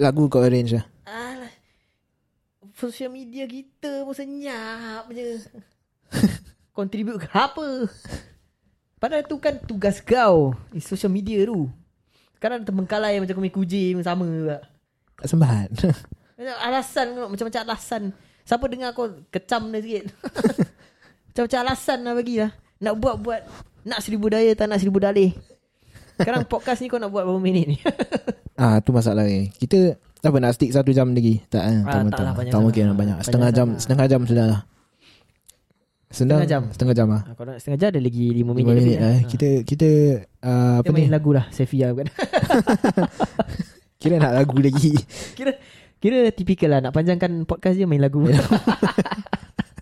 [0.00, 0.84] Lagu kau arrange lah.
[1.04, 1.52] Alah.
[2.72, 5.44] Social media kita pun senyap je.
[6.76, 7.84] Contribute ke apa?
[8.96, 10.56] Padahal tu kan tugas kau.
[10.72, 11.68] Di social media tu.
[12.40, 14.64] Sekarang terbengkalai macam kau main kucing sama juga.
[15.20, 18.02] Tak Macam alasan Macam-macam alasan.
[18.48, 20.04] Siapa dengar kau Kecam dia sikit.
[21.28, 22.56] Macam-macam alasan lah bagi lah.
[22.80, 23.40] Nak buat-buat
[23.82, 25.32] Nak seribu daya Tak nak seribu dalih
[26.16, 27.78] Sekarang podcast ni kau nak buat berapa minit ni
[28.60, 29.48] Ah tu masalah ni.
[29.56, 31.40] Kita apa nak stick satu jam lagi?
[31.48, 31.80] Tak eh.
[31.80, 33.16] Ah, tak, tak tak, lah, tak mungkin lah, banyak.
[33.16, 33.80] Banyak Setengah jam, sangat.
[33.80, 34.60] setengah jam sudah lah.
[36.12, 36.62] Senang, Setengah jam?
[36.68, 37.22] Setengah jam lah.
[37.24, 39.14] ha, Kau nak setengah jam Ada lagi lima minit, Lima minit lebih lah.
[39.16, 39.24] Ha.
[39.24, 39.88] Kita kita
[40.42, 40.96] uh, apa Kita ni?
[41.00, 42.08] main lagu lah Sefia bukan
[44.02, 44.92] Kira nak lagu lagi.
[45.32, 45.52] Kira
[45.96, 48.28] Kira tipikal lah Nak panjangkan podcast je main lagu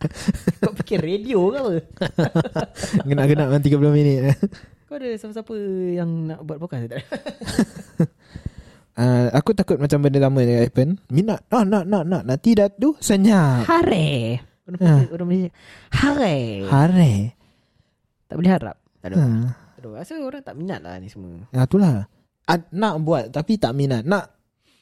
[0.62, 1.72] Kau fikir radio ke apa?
[3.08, 4.18] Genak-genak 30 minit
[4.87, 5.54] Kau ada siapa-siapa
[5.94, 6.88] Yang nak buat podcast?
[6.88, 7.00] Tak
[9.02, 12.70] uh, Aku takut macam benda lama dia happen Minat Ah nak nak nak Nanti dah
[12.70, 13.66] tu Senyap.
[13.66, 14.42] Hare.
[14.68, 14.84] Orang Ha.
[14.84, 15.50] Malaysia, orang Malaysia?
[15.96, 16.37] Hare.
[16.68, 17.12] Hare.
[18.28, 18.76] Tak boleh harap.
[19.00, 19.16] Tak ada.
[19.16, 19.26] Ha.
[19.76, 21.48] Tak ada Rasa orang tak minat lah ni semua.
[21.56, 22.04] Ya itulah.
[22.44, 24.04] Ad, Nak buat Tapi tak minat.
[24.04, 24.37] Nak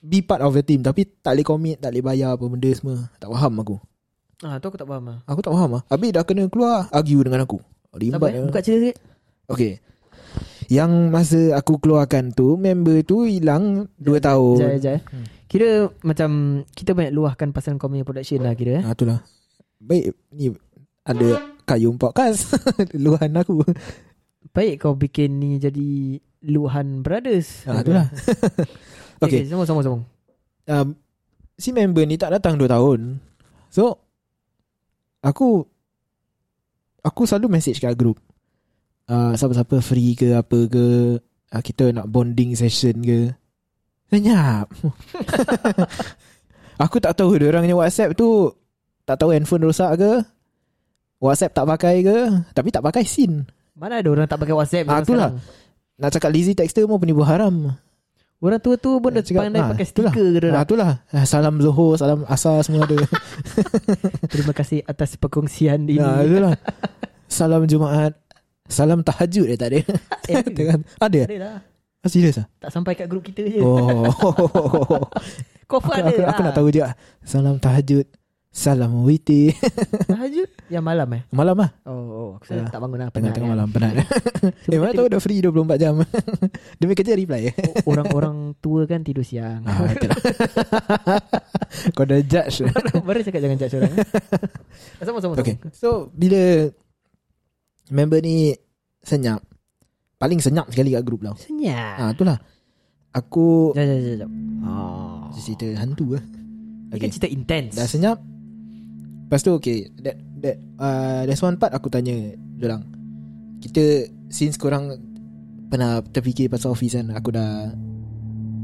[0.07, 3.11] Be part of the team Tapi tak boleh commit Tak boleh bayar apa benda semua.
[3.19, 3.79] Tak faham aku
[4.45, 7.25] Ah, tu aku tak faham lah Aku tak faham lah Habis dah kena keluar Argue
[7.25, 7.57] dengan aku.
[7.97, 8.97] Rimbat Sabar eh, Buka cerita sikit?
[9.49, 9.73] Okay
[10.69, 14.57] Yang masa aku keluarkan tu Member tu hilang 2 tahun.
[14.61, 15.01] Sekejap, sekejap.
[15.09, 15.27] Hmm.
[15.49, 15.69] Kira
[16.05, 16.31] macam
[16.69, 18.85] Kita banyak luahkan pasal kau punya production lah kira eh.
[18.85, 19.25] Ha itulah.
[19.81, 20.53] Baik Ni
[21.01, 21.29] Ada
[21.65, 22.53] Kayum podcast.
[22.95, 23.65] Luahan aku.
[24.53, 27.65] Baik kau bikin ni jadi Luahan Brothers.
[27.65, 28.07] Ha itulah.
[29.17, 29.41] Okay, Okay.
[29.41, 30.05] okay Sambung sambung sambung.
[30.69, 30.89] Um,
[31.57, 33.17] Si member ni tak datang 2 tahun.
[33.73, 34.05] So
[35.27, 35.67] Aku
[37.03, 38.19] Aku selalu message kat group.
[39.07, 41.19] Uh, Siapa-siapa free ke Apa ke.
[41.51, 43.31] Uh, Kita nak bonding session ke.
[44.07, 44.71] Senyap.
[46.85, 48.53] Aku tak tahu dia orangnya WhatsApp tu
[49.03, 50.13] Tak tahu handphone rosak ke.
[51.19, 52.19] WhatsApp tak pakai ke.
[52.53, 53.43] Tapi tak pakai SIN
[53.75, 55.31] Mana ada orang tak pakai WhatsApp Ah, itulah.
[55.35, 55.35] sekarang?
[55.97, 57.73] Nak cakap lazy texter pun penipu haram
[58.37, 60.13] Orang tua-tua pun dah Cakap, pandai ah, pakai itulah.
[60.13, 62.97] stiker ke Ah, itulah Ah, Salam Zohor Salam Asar semua ada
[64.33, 65.97] Terima kasih atas perkongsian ini.
[65.97, 66.53] Nah, itulah.
[67.27, 68.13] Salam Jumaat.
[68.69, 69.79] Salam tahajud dia tak ada.
[70.27, 70.63] Eh, ada.
[70.69, 70.81] Kan?
[71.01, 71.21] ada.
[71.25, 71.57] Ada lah.
[72.05, 72.47] Ah, serius ah?
[72.61, 73.59] Tak sampai kat grup kita je.
[73.65, 74.05] Oh.
[75.71, 76.29] Kau aku, pun ada aku, lah.
[76.31, 76.83] aku nak tahu je.
[77.25, 78.07] Salam tahajud.
[78.57, 79.53] Salam witir.
[80.09, 81.23] Tahajud yang malam eh?
[81.29, 81.71] malam ah.
[81.85, 82.73] Oh, oh aku salah Ah.
[82.73, 83.07] tak bangun lah.
[83.07, 83.53] penat Tengah-tengah kan.
[83.53, 83.93] malam penat.
[84.73, 85.95] eh, mana tahu dah free 24 jam.
[86.81, 87.53] Demi kerja reply.
[87.53, 89.61] O- Orang-orang tua kan tidur siang.
[89.63, 90.09] ah, betul.
[91.95, 92.65] Kau dah judge.
[92.99, 93.93] Baru cakap jangan judge orang.
[93.93, 94.09] eh.
[94.99, 95.37] Sama-sama.
[95.37, 95.61] okay.
[95.71, 96.73] So, bila
[97.89, 98.57] member ni
[99.01, 99.45] senyap.
[100.17, 101.37] Paling senyap sekali kat grup tau.
[101.37, 101.97] Senyap.
[102.01, 102.41] Ah, itulah.
[103.13, 104.31] Aku Jap, jap, jap, jap.
[104.65, 105.29] Oh.
[105.31, 106.25] cerita hantu lah.
[106.89, 107.77] Ini kan cerita intense.
[107.77, 108.17] Dah senyap
[109.27, 112.15] Lepas tu okay that, that, uh, There's one part aku tanya
[112.57, 112.87] Diorang
[113.59, 114.95] Kita Since korang
[115.67, 117.75] Pernah terfikir pasal office kan Aku dah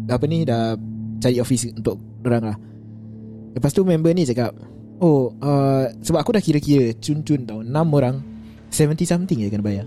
[0.07, 0.79] dah Apa ni Dah
[1.19, 2.57] Cari office untuk Diorang lah
[3.53, 4.55] Lepas tu member ni cakap
[5.03, 8.23] Oh uh, Sebab aku dah kira-kira Cun-cun tau 6 orang
[8.71, 9.87] 70 something je kena bayar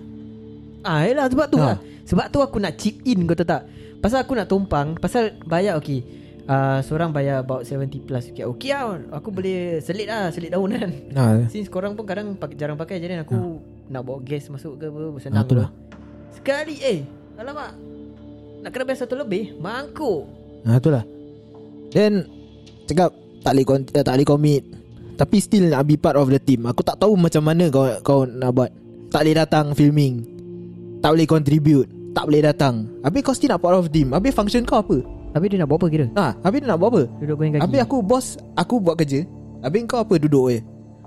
[0.85, 1.73] Ah, yelah sebab tu Ha.
[1.73, 1.77] lah.
[2.05, 3.65] Sebab tu aku nak chip in kau tahu tak?
[3.97, 6.24] Pasal aku nak tumpang, pasal bayar okey.
[6.45, 8.29] Uh, seorang bayar about 70 plus.
[8.29, 9.01] Okay, okay lah.
[9.17, 10.93] Aku boleh selit lah Selit daun kan.
[11.09, 13.57] Nah, Since korang pun kadang pak- jarang pakai Jadi aku
[13.89, 15.73] Nak bawa gas masuk ke apa Senang tu lah.
[16.37, 17.01] Sekali eh.
[17.41, 17.73] Alamak.
[18.61, 19.57] Nak kena bayar satu lebih?
[19.57, 20.29] Mangkuk.
[20.69, 21.01] Ah, tu lah.
[21.89, 22.29] Then
[22.85, 23.09] Cakap
[23.41, 24.63] Tak boleh, eh, tak boleh commit.
[25.17, 26.69] Tapi still nak be part of the team.
[26.69, 28.69] Aku tak tahu macam mana kau kau nak buat.
[29.09, 30.21] Tak boleh datang filming.
[31.01, 31.89] Tak boleh contribute.
[32.13, 32.85] Tak boleh datang.
[33.01, 34.13] Habis kau still nak part of team.
[34.13, 36.05] Habis function kau apa Habis dia nak buat apa kira?
[36.15, 37.01] Ha, Habis dia nak buat apa?
[37.19, 37.63] Duduk goyang kaki.
[37.67, 39.19] Habis aku bos Aku buat kerja.
[39.59, 40.59] Habis kau apa duduk je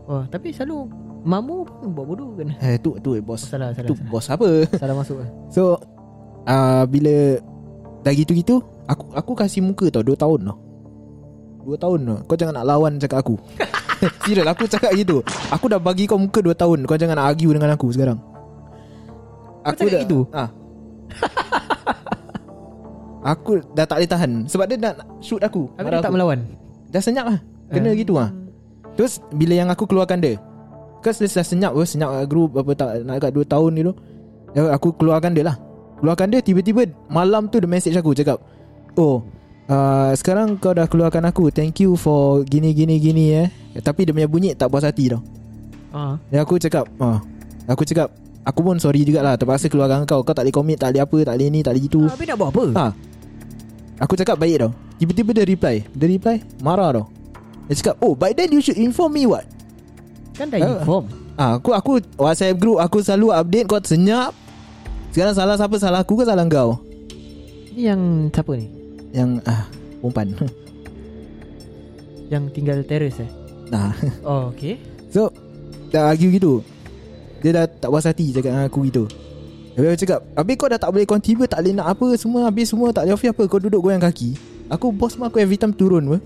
[0.05, 0.85] oh, Tapi selalu
[1.25, 2.53] Mamu pun buat bodoh kan?
[2.61, 3.41] Eh tu tu eh, bos.
[3.41, 4.49] Oh, Salah salah Tu salah, bos apa?
[4.77, 5.81] Salah masuk lah So
[6.45, 7.41] uh, Bila
[8.05, 10.57] Dah gitu-gitu Aku aku kasih muka tau 2 tahun tau.
[11.69, 12.17] 2 tahun tau.
[12.25, 13.37] Kau jangan nak lawan cakap aku.
[14.25, 15.21] Serius aku cakap gitu.
[15.53, 16.79] Aku dah bagi kau muka 2 tahun.
[16.89, 18.17] Kau jangan nak argue dengan aku sekarang.
[19.69, 20.19] Cakap dah, gitu?
[20.33, 20.49] ah.
[23.29, 24.31] Aku dah tak boleh tahan.
[24.49, 25.69] Sebab dia nak shoot aku.
[25.77, 26.17] Habis dia tak aku.
[26.17, 26.39] melawan?
[26.89, 27.39] Dah senyap lah.
[27.69, 28.01] Kena Eh.
[28.01, 28.33] gitu lah.
[28.97, 30.41] Terus bila yang aku keluarkan dia.
[30.99, 33.81] Because dia dah senyap apa Senyap kat group apa tak Nak kat 2 tahun ni
[33.85, 33.93] tu.
[34.51, 35.57] Ya, Aku keluarkan dia lah.
[36.01, 38.43] Keluarkan dia tiba-tiba Malam tu dia message aku Cakap
[38.99, 39.23] Oh
[39.69, 41.53] uh, Sekarang kau dah keluarkan aku.
[41.53, 43.47] Thank you for Gini gini gini eh.
[43.79, 45.23] Tapi dia punya bunyi Tak puas hati tau.
[45.95, 46.19] Ah.
[46.33, 47.23] Dan aku cakap ah,
[47.71, 48.11] Aku cakap
[48.43, 49.37] Aku pun sorry jugalah.
[49.39, 50.25] Terpaksa keluarkan kau.
[50.25, 52.03] Kau tak boleh commit Tak boleh apa Tak boleh ni Tak boleh gitu.
[52.09, 52.65] Habis nak buat apa?
[52.75, 52.85] Ha.
[53.99, 57.05] Aku cakap baik tau Tiba-tiba dia reply Dia reply Marah tau
[57.67, 59.47] Dia cakap Oh by then you should inform me what
[60.35, 60.79] Kan dah Ah.
[60.81, 61.07] inform
[61.39, 64.35] Ah, aku aku WhatsApp group aku selalu update kau senyap.
[65.15, 66.83] Sekarang salah siapa salah aku ke salah kau?
[67.79, 68.67] Ni yang siapa ni
[69.15, 69.63] Yang ah
[70.03, 70.35] umpan.
[72.35, 73.31] Yang tinggal terrace eh
[73.71, 73.95] nah.
[74.27, 74.83] Oh okay
[75.15, 75.31] So
[75.95, 76.59] dah argue gitu.
[77.39, 79.07] Dia dah tak puas hati cakap dengan aku gitu.
[79.79, 82.67] Habis aku cakap Habis kau dah tak boleh contribute Tak boleh nak apa Semua habis
[82.67, 84.35] semua Tak boleh offer apa Kau duduk goyang kaki.
[84.75, 86.19] Aku bos mah aku every time turun apa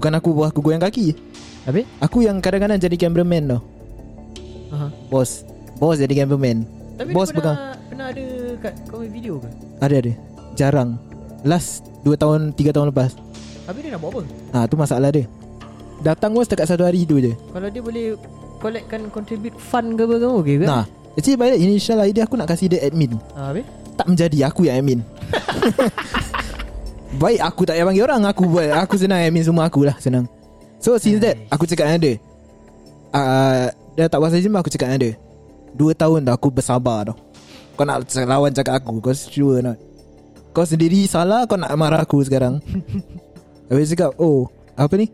[0.00, 1.14] Bukan aku bos aku goyang kaki.
[1.68, 1.86] Habis?
[2.02, 3.60] Aku yang kadang-kadang jadi cameraman tau.
[4.74, 4.88] Aha.
[5.06, 5.46] Bos
[5.78, 6.66] Bos jadi cameraman.
[6.98, 8.26] Tapi Bos dia pernah, pernah ada
[8.58, 9.48] kat kau punya video ke?
[9.78, 10.12] Ada ada.
[10.58, 10.90] Jarang.
[11.46, 13.14] Last 2 tahun 3 tahun lepas.
[13.70, 14.20] Habis dia nak buat apa?
[14.50, 15.24] Ha tu masalah dia.
[16.02, 17.32] Datang pun setakat satu hari tu je.
[17.32, 18.18] Kalau dia boleh
[18.58, 20.66] collect-collect contribute fund ke apa ke okay ke?
[20.66, 23.14] Nah Actually by the initial idea Aku nak kasih dia admin.
[23.38, 23.62] Ah, habis?
[23.94, 25.00] Tak menjadi Aku yang admin.
[27.22, 28.22] Baik aku tak payah panggil orang.
[28.26, 30.26] Aku buat Aku senang admin semua aku lah Senang.
[30.82, 32.14] So since that Aku cakap dengan dia.
[33.14, 35.12] Uh, Dah tak puas hati Aku cakap dengan dia.
[35.74, 37.14] Dua tahun dah aku bersabar tau.
[37.74, 39.78] Kau nak lawan cakap aku Kau sure not?
[40.50, 42.58] Kau sendiri salah Kau nak marah aku sekarang.
[43.70, 45.06] Habis cakap Oh Apa ni?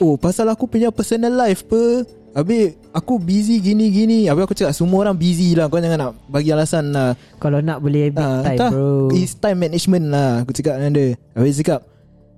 [0.00, 2.04] Oh pasal aku punya personal life pe
[2.36, 4.28] Habis Aku busy gini-gini.
[4.28, 5.72] Habis aku cakap Semua orang busy lah.
[5.72, 7.16] Kau jangan nak Bagi alasan lah.
[7.40, 9.08] Kalau nak boleh big Ah, time tak, bro.
[9.10, 11.08] It's time management lah Aku cakap dengan dia.
[11.32, 11.80] Habis dia cakap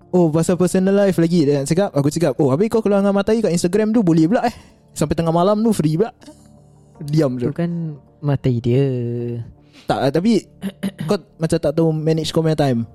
[0.09, 1.43] Oh pasal personal life lagi.
[1.43, 4.47] Dia cakap Aku cakap Oh habis kau keluar dengan matai kat Instagram tu Boleh pula
[4.47, 4.55] eh?
[4.95, 6.15] Sampai tengah malam tu free pula.
[7.03, 8.87] Diam Itu je kan Mati dia.
[9.85, 10.47] Tak tapi
[11.05, 12.87] Kau macam tak tahu Manage kau punya time.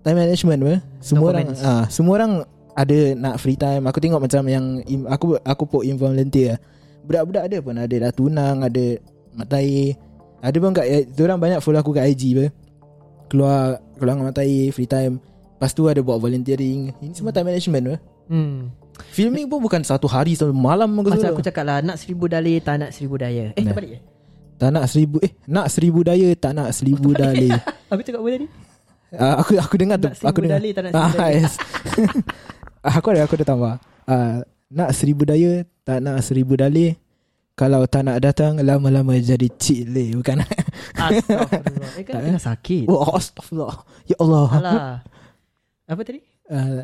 [0.00, 0.76] Time management apa?
[0.98, 2.32] Semua No orang ah, Semua orang
[2.72, 3.84] Ada nak free time.
[3.84, 4.64] Aku tengok macam yang
[5.06, 6.56] Aku aku put involunteer
[7.02, 7.74] Budak-budak ada pun.
[7.74, 9.00] Ada dah tunang Ada
[9.32, 9.94] matai
[10.38, 12.46] Ada pun kat Diorang banyak follow aku kat IG apa.
[13.26, 13.60] Keluar
[13.94, 15.18] Keluar dengan matai Free time.
[15.52, 16.94] Lepas tu ada buat volunteering.
[16.96, 17.96] Ini semua time management apa.
[18.26, 18.58] Hmm.
[19.10, 21.32] Filming pun bukan satu hari Satu malam Macam suruh.
[21.32, 23.50] aku cakap lah Nak seribu dalih Tak nak seribu daya.
[23.50, 23.72] Eh Nah.
[23.72, 24.02] terbalik eh
[24.54, 27.50] Tak nak seribu Eh nak seribu daya Tak nak seribu dalih
[27.90, 28.46] Aku cakap apa tadi?
[29.10, 30.06] Uh, aku aku dengar tu.
[30.06, 30.54] Nak aku dengar.
[30.54, 31.58] dalih, tak nak Ah, yes.
[32.96, 33.74] aku ada aku ada tambah.
[34.04, 34.40] Uh,
[34.70, 36.96] nak seribu daya tak nak seribu dalih.
[37.58, 40.40] Kalau tak nak datang lama-lama jadi cile bukan.
[40.96, 43.76] Astagfirullah Eh kan Tak, tengah sakit oh astagfirullah.
[44.08, 44.48] Ya Allah.
[44.56, 44.92] Alah
[45.86, 46.82] Apa tadi Uh,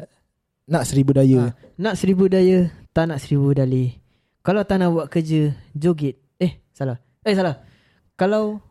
[0.70, 1.50] nak seribu daya.
[1.50, 3.98] Ah, Nak seribu daya Tak nak seribu dalih
[4.46, 7.66] Kalau tak nak buat kerja Joget Eh salah Eh salah
[8.14, 8.62] Kalau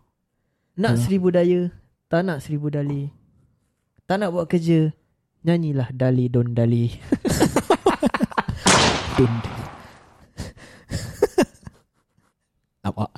[0.80, 1.02] Nak Alah.
[1.04, 1.68] seribu daya
[2.08, 3.12] Tak nak seribu dalih
[4.08, 4.96] Tak nak buat kerja
[5.46, 6.90] Nyanyilah dali don dali
[9.16, 9.32] Dun.
[12.82, 13.10] Nampak.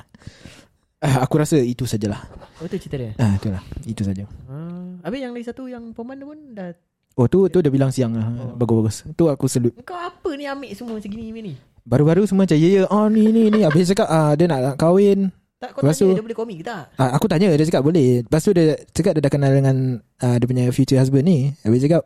[0.97, 2.21] Uh, aku rasa itu sajalah.
[2.57, 3.61] Oh tu cerita dia Ah, itulah.
[3.83, 4.25] Itu saja.
[4.45, 6.73] ah, Habis yang lagi satu Yang peman tu pun dah
[7.13, 8.25] Oh tu tu dia bilang siang lah.
[8.27, 8.53] Oh.
[8.55, 9.09] Bagus-bagus.
[9.13, 9.73] Tu aku salute.
[9.81, 13.31] Kau apa ni ambil semua macam gini ni Baru-baru semua macam ya ya oh ni
[13.31, 16.23] ni ni habis cakap ah dia nak, nak kahwin Tak kau Lepas tanya tu- dia
[16.23, 18.21] boleh komik ke tak Ah, aku tanya dia cakap boleh.
[18.21, 19.75] Lepas tu dia cakap dia dah kenal dengan
[20.17, 21.49] ah, dia punya future husband ni.
[21.61, 22.05] Habis cakap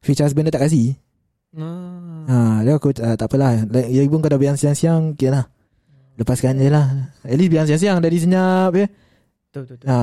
[0.00, 0.96] future husband dia tak kasih.
[1.54, 2.24] ah.
[2.26, 3.62] Ha, dia aku ah, tak apalah.
[3.66, 5.44] Like, ya ibu kau dah bilang siang-siang, okay lah.
[6.16, 7.12] Lepaskan je lah.
[7.20, 8.88] At least bilang siang-siang dari senyap ya.
[9.46, 9.86] Betul betul, betul.
[9.86, 9.98] Ha.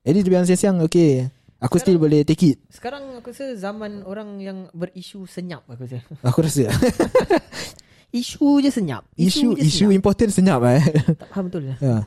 [0.00, 1.26] At least bilang siang-siang okay.
[1.58, 2.58] Aku still boleh take it.
[2.68, 5.98] Sekarang aku rasa zaman orang yang berisu senyap aku rasa.
[6.22, 6.68] Aku rasa
[8.14, 9.02] Isu je senyap.
[9.18, 9.98] isu je isu senyap.
[9.98, 10.78] important senyap eh.
[11.18, 11.78] tak faham betul lah.
[11.82, 12.06] ha.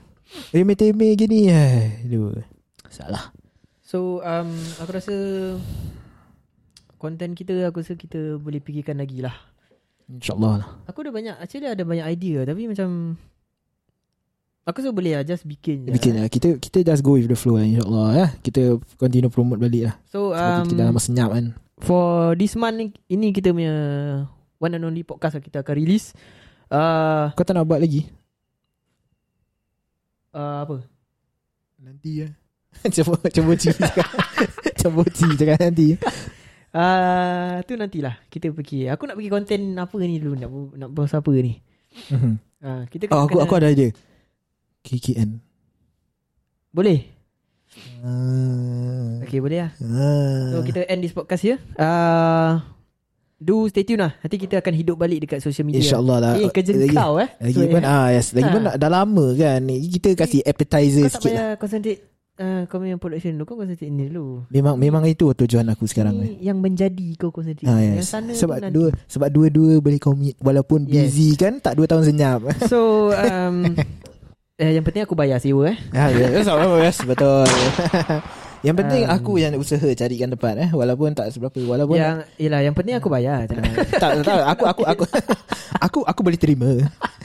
[0.55, 1.99] Remeh-temeh gini eh.
[2.07, 2.31] Aduh.
[2.87, 3.35] Salah.
[3.83, 5.15] So um, aku rasa
[6.95, 9.35] konten kita aku rasa kita boleh fikirkan lagi lah.
[10.07, 10.69] InsyaAllah lah.
[10.87, 13.19] Aku ada banyak actually ada banyak idea tapi macam
[14.63, 15.91] aku rasa boleh lah just bikin je.
[15.91, 16.23] Bikin eh.
[16.23, 16.27] lah.
[16.31, 18.27] Kita kita just go with the flow lah insyaAllah ya.
[18.39, 19.95] Kita continue promote balik lah.
[20.07, 21.45] So Sebab um, kita dah lama senyap kan.
[21.83, 23.75] for this month ni, ini kita punya
[24.57, 26.13] one and only podcast yang kita akan release.
[26.67, 28.05] Uh, Kau tak nak buat lagi?
[30.37, 30.75] uh, apa?
[31.81, 32.27] Nanti ya.
[32.93, 34.05] Cuba cuba ci cakap.
[34.81, 35.97] Cuba ci cakap nanti.
[36.69, 38.93] Uh, tu nantilah kita fikir.
[38.93, 41.57] Aku nak pergi konten apa ni dulu nak nak bahas apa ni.
[42.61, 43.89] Uh, kita Oh, aku aku ada idea.
[44.85, 45.41] KKN.
[46.69, 47.09] Boleh.
[48.05, 49.21] Ah.
[49.25, 49.71] Okay boleh lah.
[49.81, 50.53] Ah.
[50.53, 51.57] So kita end this podcast here.
[51.81, 52.61] Uh,
[53.37, 54.17] do stay tune lah.
[54.17, 55.77] Nanti kita akan hidup balik dekat social media.
[55.79, 56.33] InsyaAllah lah.
[56.35, 57.29] Eh kerja lagi, kau eh.
[57.37, 58.53] Lagi So, pun eh, ah yes, lagi Ha.
[58.53, 59.59] pun dah, dah lama kan.
[59.61, 61.37] Ni Kita kasih appetizer Kau tak sikit lah.
[61.37, 61.99] payah concentrate
[62.35, 66.15] uh, Kau punya production dulu Kau concentrate ini dulu Memang memang itu tujuan aku sekarang
[66.15, 66.33] ni.
[66.35, 68.07] Ni yang menjadi kau concentrate Ah, Yang yes.
[68.07, 68.73] sana sebab nanti.
[68.73, 71.13] dua sebab dua-dua boleh commit walaupun Yes.
[71.13, 72.41] busy kan tak dua tahun senyap.
[72.71, 73.77] So um,
[74.55, 77.45] eh, Yang penting aku bayar sewa eh Ha, yes, yes, yes, betul.
[78.67, 82.59] yang penting Um, aku yang usaha carikan tempat eh walaupun tak seberapa walaupun Yang Yelah
[82.61, 83.47] yang penting aku bayar
[84.01, 85.03] tak tak aku aku aku
[85.87, 86.67] aku aku boleh terima.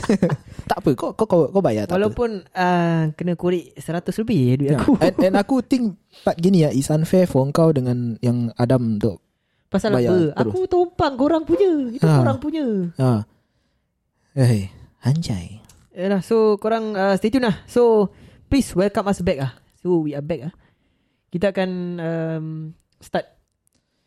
[0.71, 4.71] tak apa kau kau kau, kau bayar tak Walaupun uh, Kena korek 100 lebih Duit
[4.73, 4.79] apa.
[4.79, 8.97] aku And, and aku think part gini ya is unfair for kau dengan yang Adam
[8.97, 9.19] untuk
[9.67, 10.53] Pasal bayar apa terus.
[10.53, 12.19] Aku tumpang Korang punya Itu Ha.
[12.19, 12.65] korang punya
[12.99, 13.25] ha.
[14.33, 14.69] Eh,
[15.01, 15.61] anjay.
[15.93, 18.09] Yalah so korang uh, stay tune lah So
[18.47, 19.53] please welcome us back ah.
[19.81, 20.53] So we are back ah.
[21.33, 22.47] Kita akan um,
[22.99, 23.25] start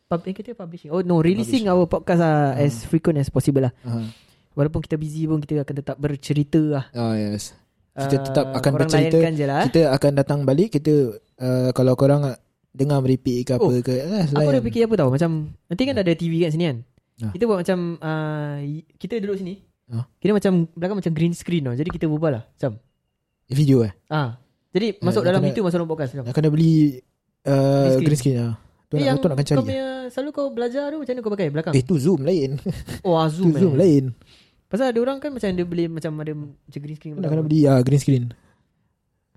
[0.05, 0.93] pub eh, kita publishing.
[0.93, 2.61] Oh no, releasing our podcast ah Hmm.
[2.61, 3.73] as frequent as possible lah.
[3.81, 4.05] Uh,
[4.53, 6.85] Walaupun kita busy pun kita akan tetap bercerita lah.
[6.93, 7.57] oh yes.
[7.91, 9.17] Kita tetap akan korang bercerita.
[9.43, 9.59] lah.
[9.59, 9.67] eh.
[9.67, 10.93] Kita akan datang balik kita
[11.39, 12.35] uh, kalau korang
[12.69, 15.31] dengar meripik ke apa Oh, ke eh, Aku ada fikir apa tau Macam
[15.65, 16.77] Nanti kan ada TV kat sini kan
[17.15, 17.31] Ah.
[17.31, 18.59] Kita buat macam uh,
[18.93, 20.03] Kita duduk sini Ah.
[20.13, 21.71] Kira macam belakang macam green screen tau.
[21.71, 22.43] Jadi kita berbual lah.
[22.43, 22.75] Macam.
[23.47, 23.93] Video eh.
[24.05, 24.35] Ah.
[24.69, 26.11] Jadi masuk nak dalam kena- itu masuk dalam podcast.
[26.11, 26.25] Macam.
[26.25, 26.99] Nak kena beli
[27.45, 28.53] uh, Green screen lah.
[28.85, 29.57] Tu Eh, nak, tu nak cari.
[29.57, 31.73] kau punya, selalu kau belajar tu macam mana kau pakai belakang?
[31.73, 32.61] Eh tu zoom lain.
[33.05, 33.79] oh, ah, tu zoom, zoom eh.
[33.81, 34.03] lain.
[34.69, 37.13] Pasal ada orang kan macam dia beli macam ada macam green screen.
[37.17, 38.25] Nak kena beli uh, green screen.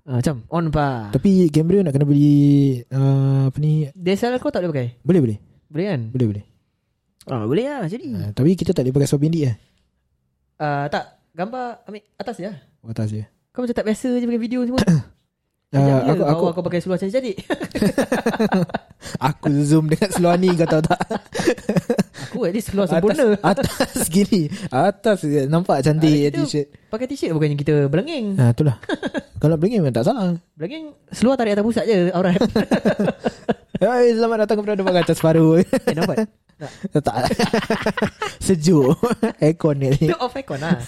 [0.09, 1.13] Ah, macam on pa.
[1.13, 3.89] Tapi kamera nak kena beli uh, apa ni?
[3.93, 4.87] DSLR kau tak boleh pakai?
[5.05, 5.37] Boleh boleh.
[5.69, 6.01] Boleh kan?
[6.09, 6.43] Boleh boleh.
[7.29, 7.85] Ah, boleh lah.
[7.85, 8.09] Jadi.
[8.09, 9.55] Uh, tapi kita tak boleh pakai swap indik eh.
[10.57, 11.21] Ah, tak.
[11.37, 12.49] Gambar ambil atas je.
[12.49, 12.57] lah.
[12.89, 13.21] Atas je.
[13.53, 14.81] Kau macam tak biasa je pakai video semua.
[15.69, 17.45] Uh, aku aku kau pakai seluar cantik-cantik.
[19.29, 20.97] aku zoom dengan seluar ni kau tahu tak?
[22.29, 23.37] Aku at least seluar sempurna.
[23.41, 24.49] Atas, atas gini.
[24.69, 26.67] Atas nampak cantik kita- t-shirt.
[26.89, 28.33] Pakai t-shirt bukannya kita belenging.
[28.41, 28.81] Ha itulah.
[29.41, 30.33] Kalau beringat memang tak salah.
[30.57, 32.37] Belenging seluar tarik atas pusat je aurat.
[33.77, 35.57] Hai, selamat datang kepada Bagai Atas Paru.
[35.57, 36.27] eh nampak?
[36.91, 37.29] tak.
[38.41, 38.97] Sejuk.
[39.39, 39.93] Aircon ni.
[39.95, 40.81] Itu off aircon lah.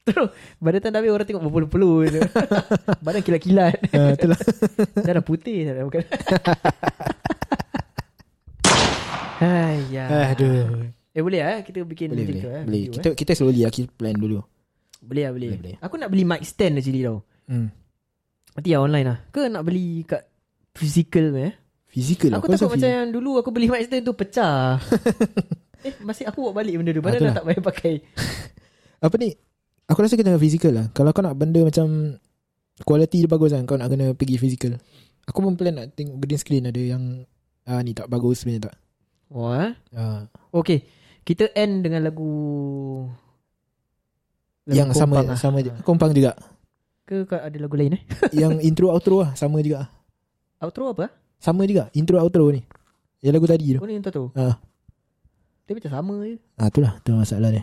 [0.00, 2.20] Terus Badan tak habis orang tengok berpeluh-peluh je.
[3.04, 3.74] Badan kilat-kilat.
[3.90, 4.38] Ha, itulah.
[5.04, 6.02] Dah dah putih dah bukan.
[9.90, 10.04] Ya.
[10.30, 10.92] Aduh.
[11.10, 12.40] Eh boleh ah kita bikin Boleh boleh.
[12.40, 12.80] tu, eh, boleh.
[12.82, 14.36] video, Kita kita slowly lah kita plan dulu.
[14.36, 14.46] eh.
[15.00, 15.48] boleh lah boleh.
[15.50, 15.76] boleh, boleh.
[15.80, 17.24] Aku nak beli mic stand actually tau.
[17.48, 17.72] Hmm.
[18.52, 19.18] Nanti ya online lah.
[19.30, 20.22] Ke nak beli kat
[20.70, 21.52] physical eh?
[21.88, 24.76] Physical Aku takut macam yang dulu aku beli mic stand tu pecah.
[25.80, 27.00] eh masih aku bawa balik benda tu.
[27.00, 27.36] Ah, Padahal tu dah lah.
[27.40, 27.94] tak payah pakai.
[29.00, 29.30] Apa ni?
[29.90, 30.86] Aku rasa kena physical lah.
[30.94, 32.14] Kalau kau nak benda macam
[32.86, 34.78] quality dia bagus kan, kau nak kena pergi physical.
[35.26, 37.26] Aku pun plan nak tengok green screen ada yang
[37.66, 38.74] ah ni tak bagus sebenarnya tak.
[39.30, 39.74] Oh eh.
[39.94, 40.86] Ah, Okay.
[41.20, 42.32] Kita end dengan lagu
[44.66, 45.36] lagu yang sama lah.
[45.36, 45.70] sama je.
[45.82, 46.34] Kompang juga.
[47.04, 48.02] Ke kau ada lagu lain eh?
[48.40, 49.90] yang intro outro lah sama juga.
[50.58, 51.10] Outro apa?
[51.38, 52.62] Sama juga intro outro ni.
[53.20, 53.78] Yang lagu tadi tu.
[53.78, 54.32] Oh ni entah tu.
[54.34, 54.56] Ah,
[55.66, 56.36] Dia macam sama je.
[56.58, 57.62] ah itulah tu masalah dia.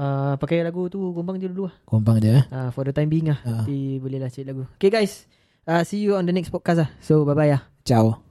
[0.00, 1.76] Uh, pakai lagu tu gombang je dulu lah.
[1.84, 2.44] Kompang je eh.
[2.48, 3.36] Uh, for the time being lah.
[3.44, 3.68] Ah.
[3.68, 4.64] Nanti boleh lah cari lagu.
[4.80, 5.28] Okay guys.
[5.68, 6.90] Uh, see you on the next podcast lah.
[7.04, 7.68] So bye bye lah.
[7.84, 8.29] Ciao.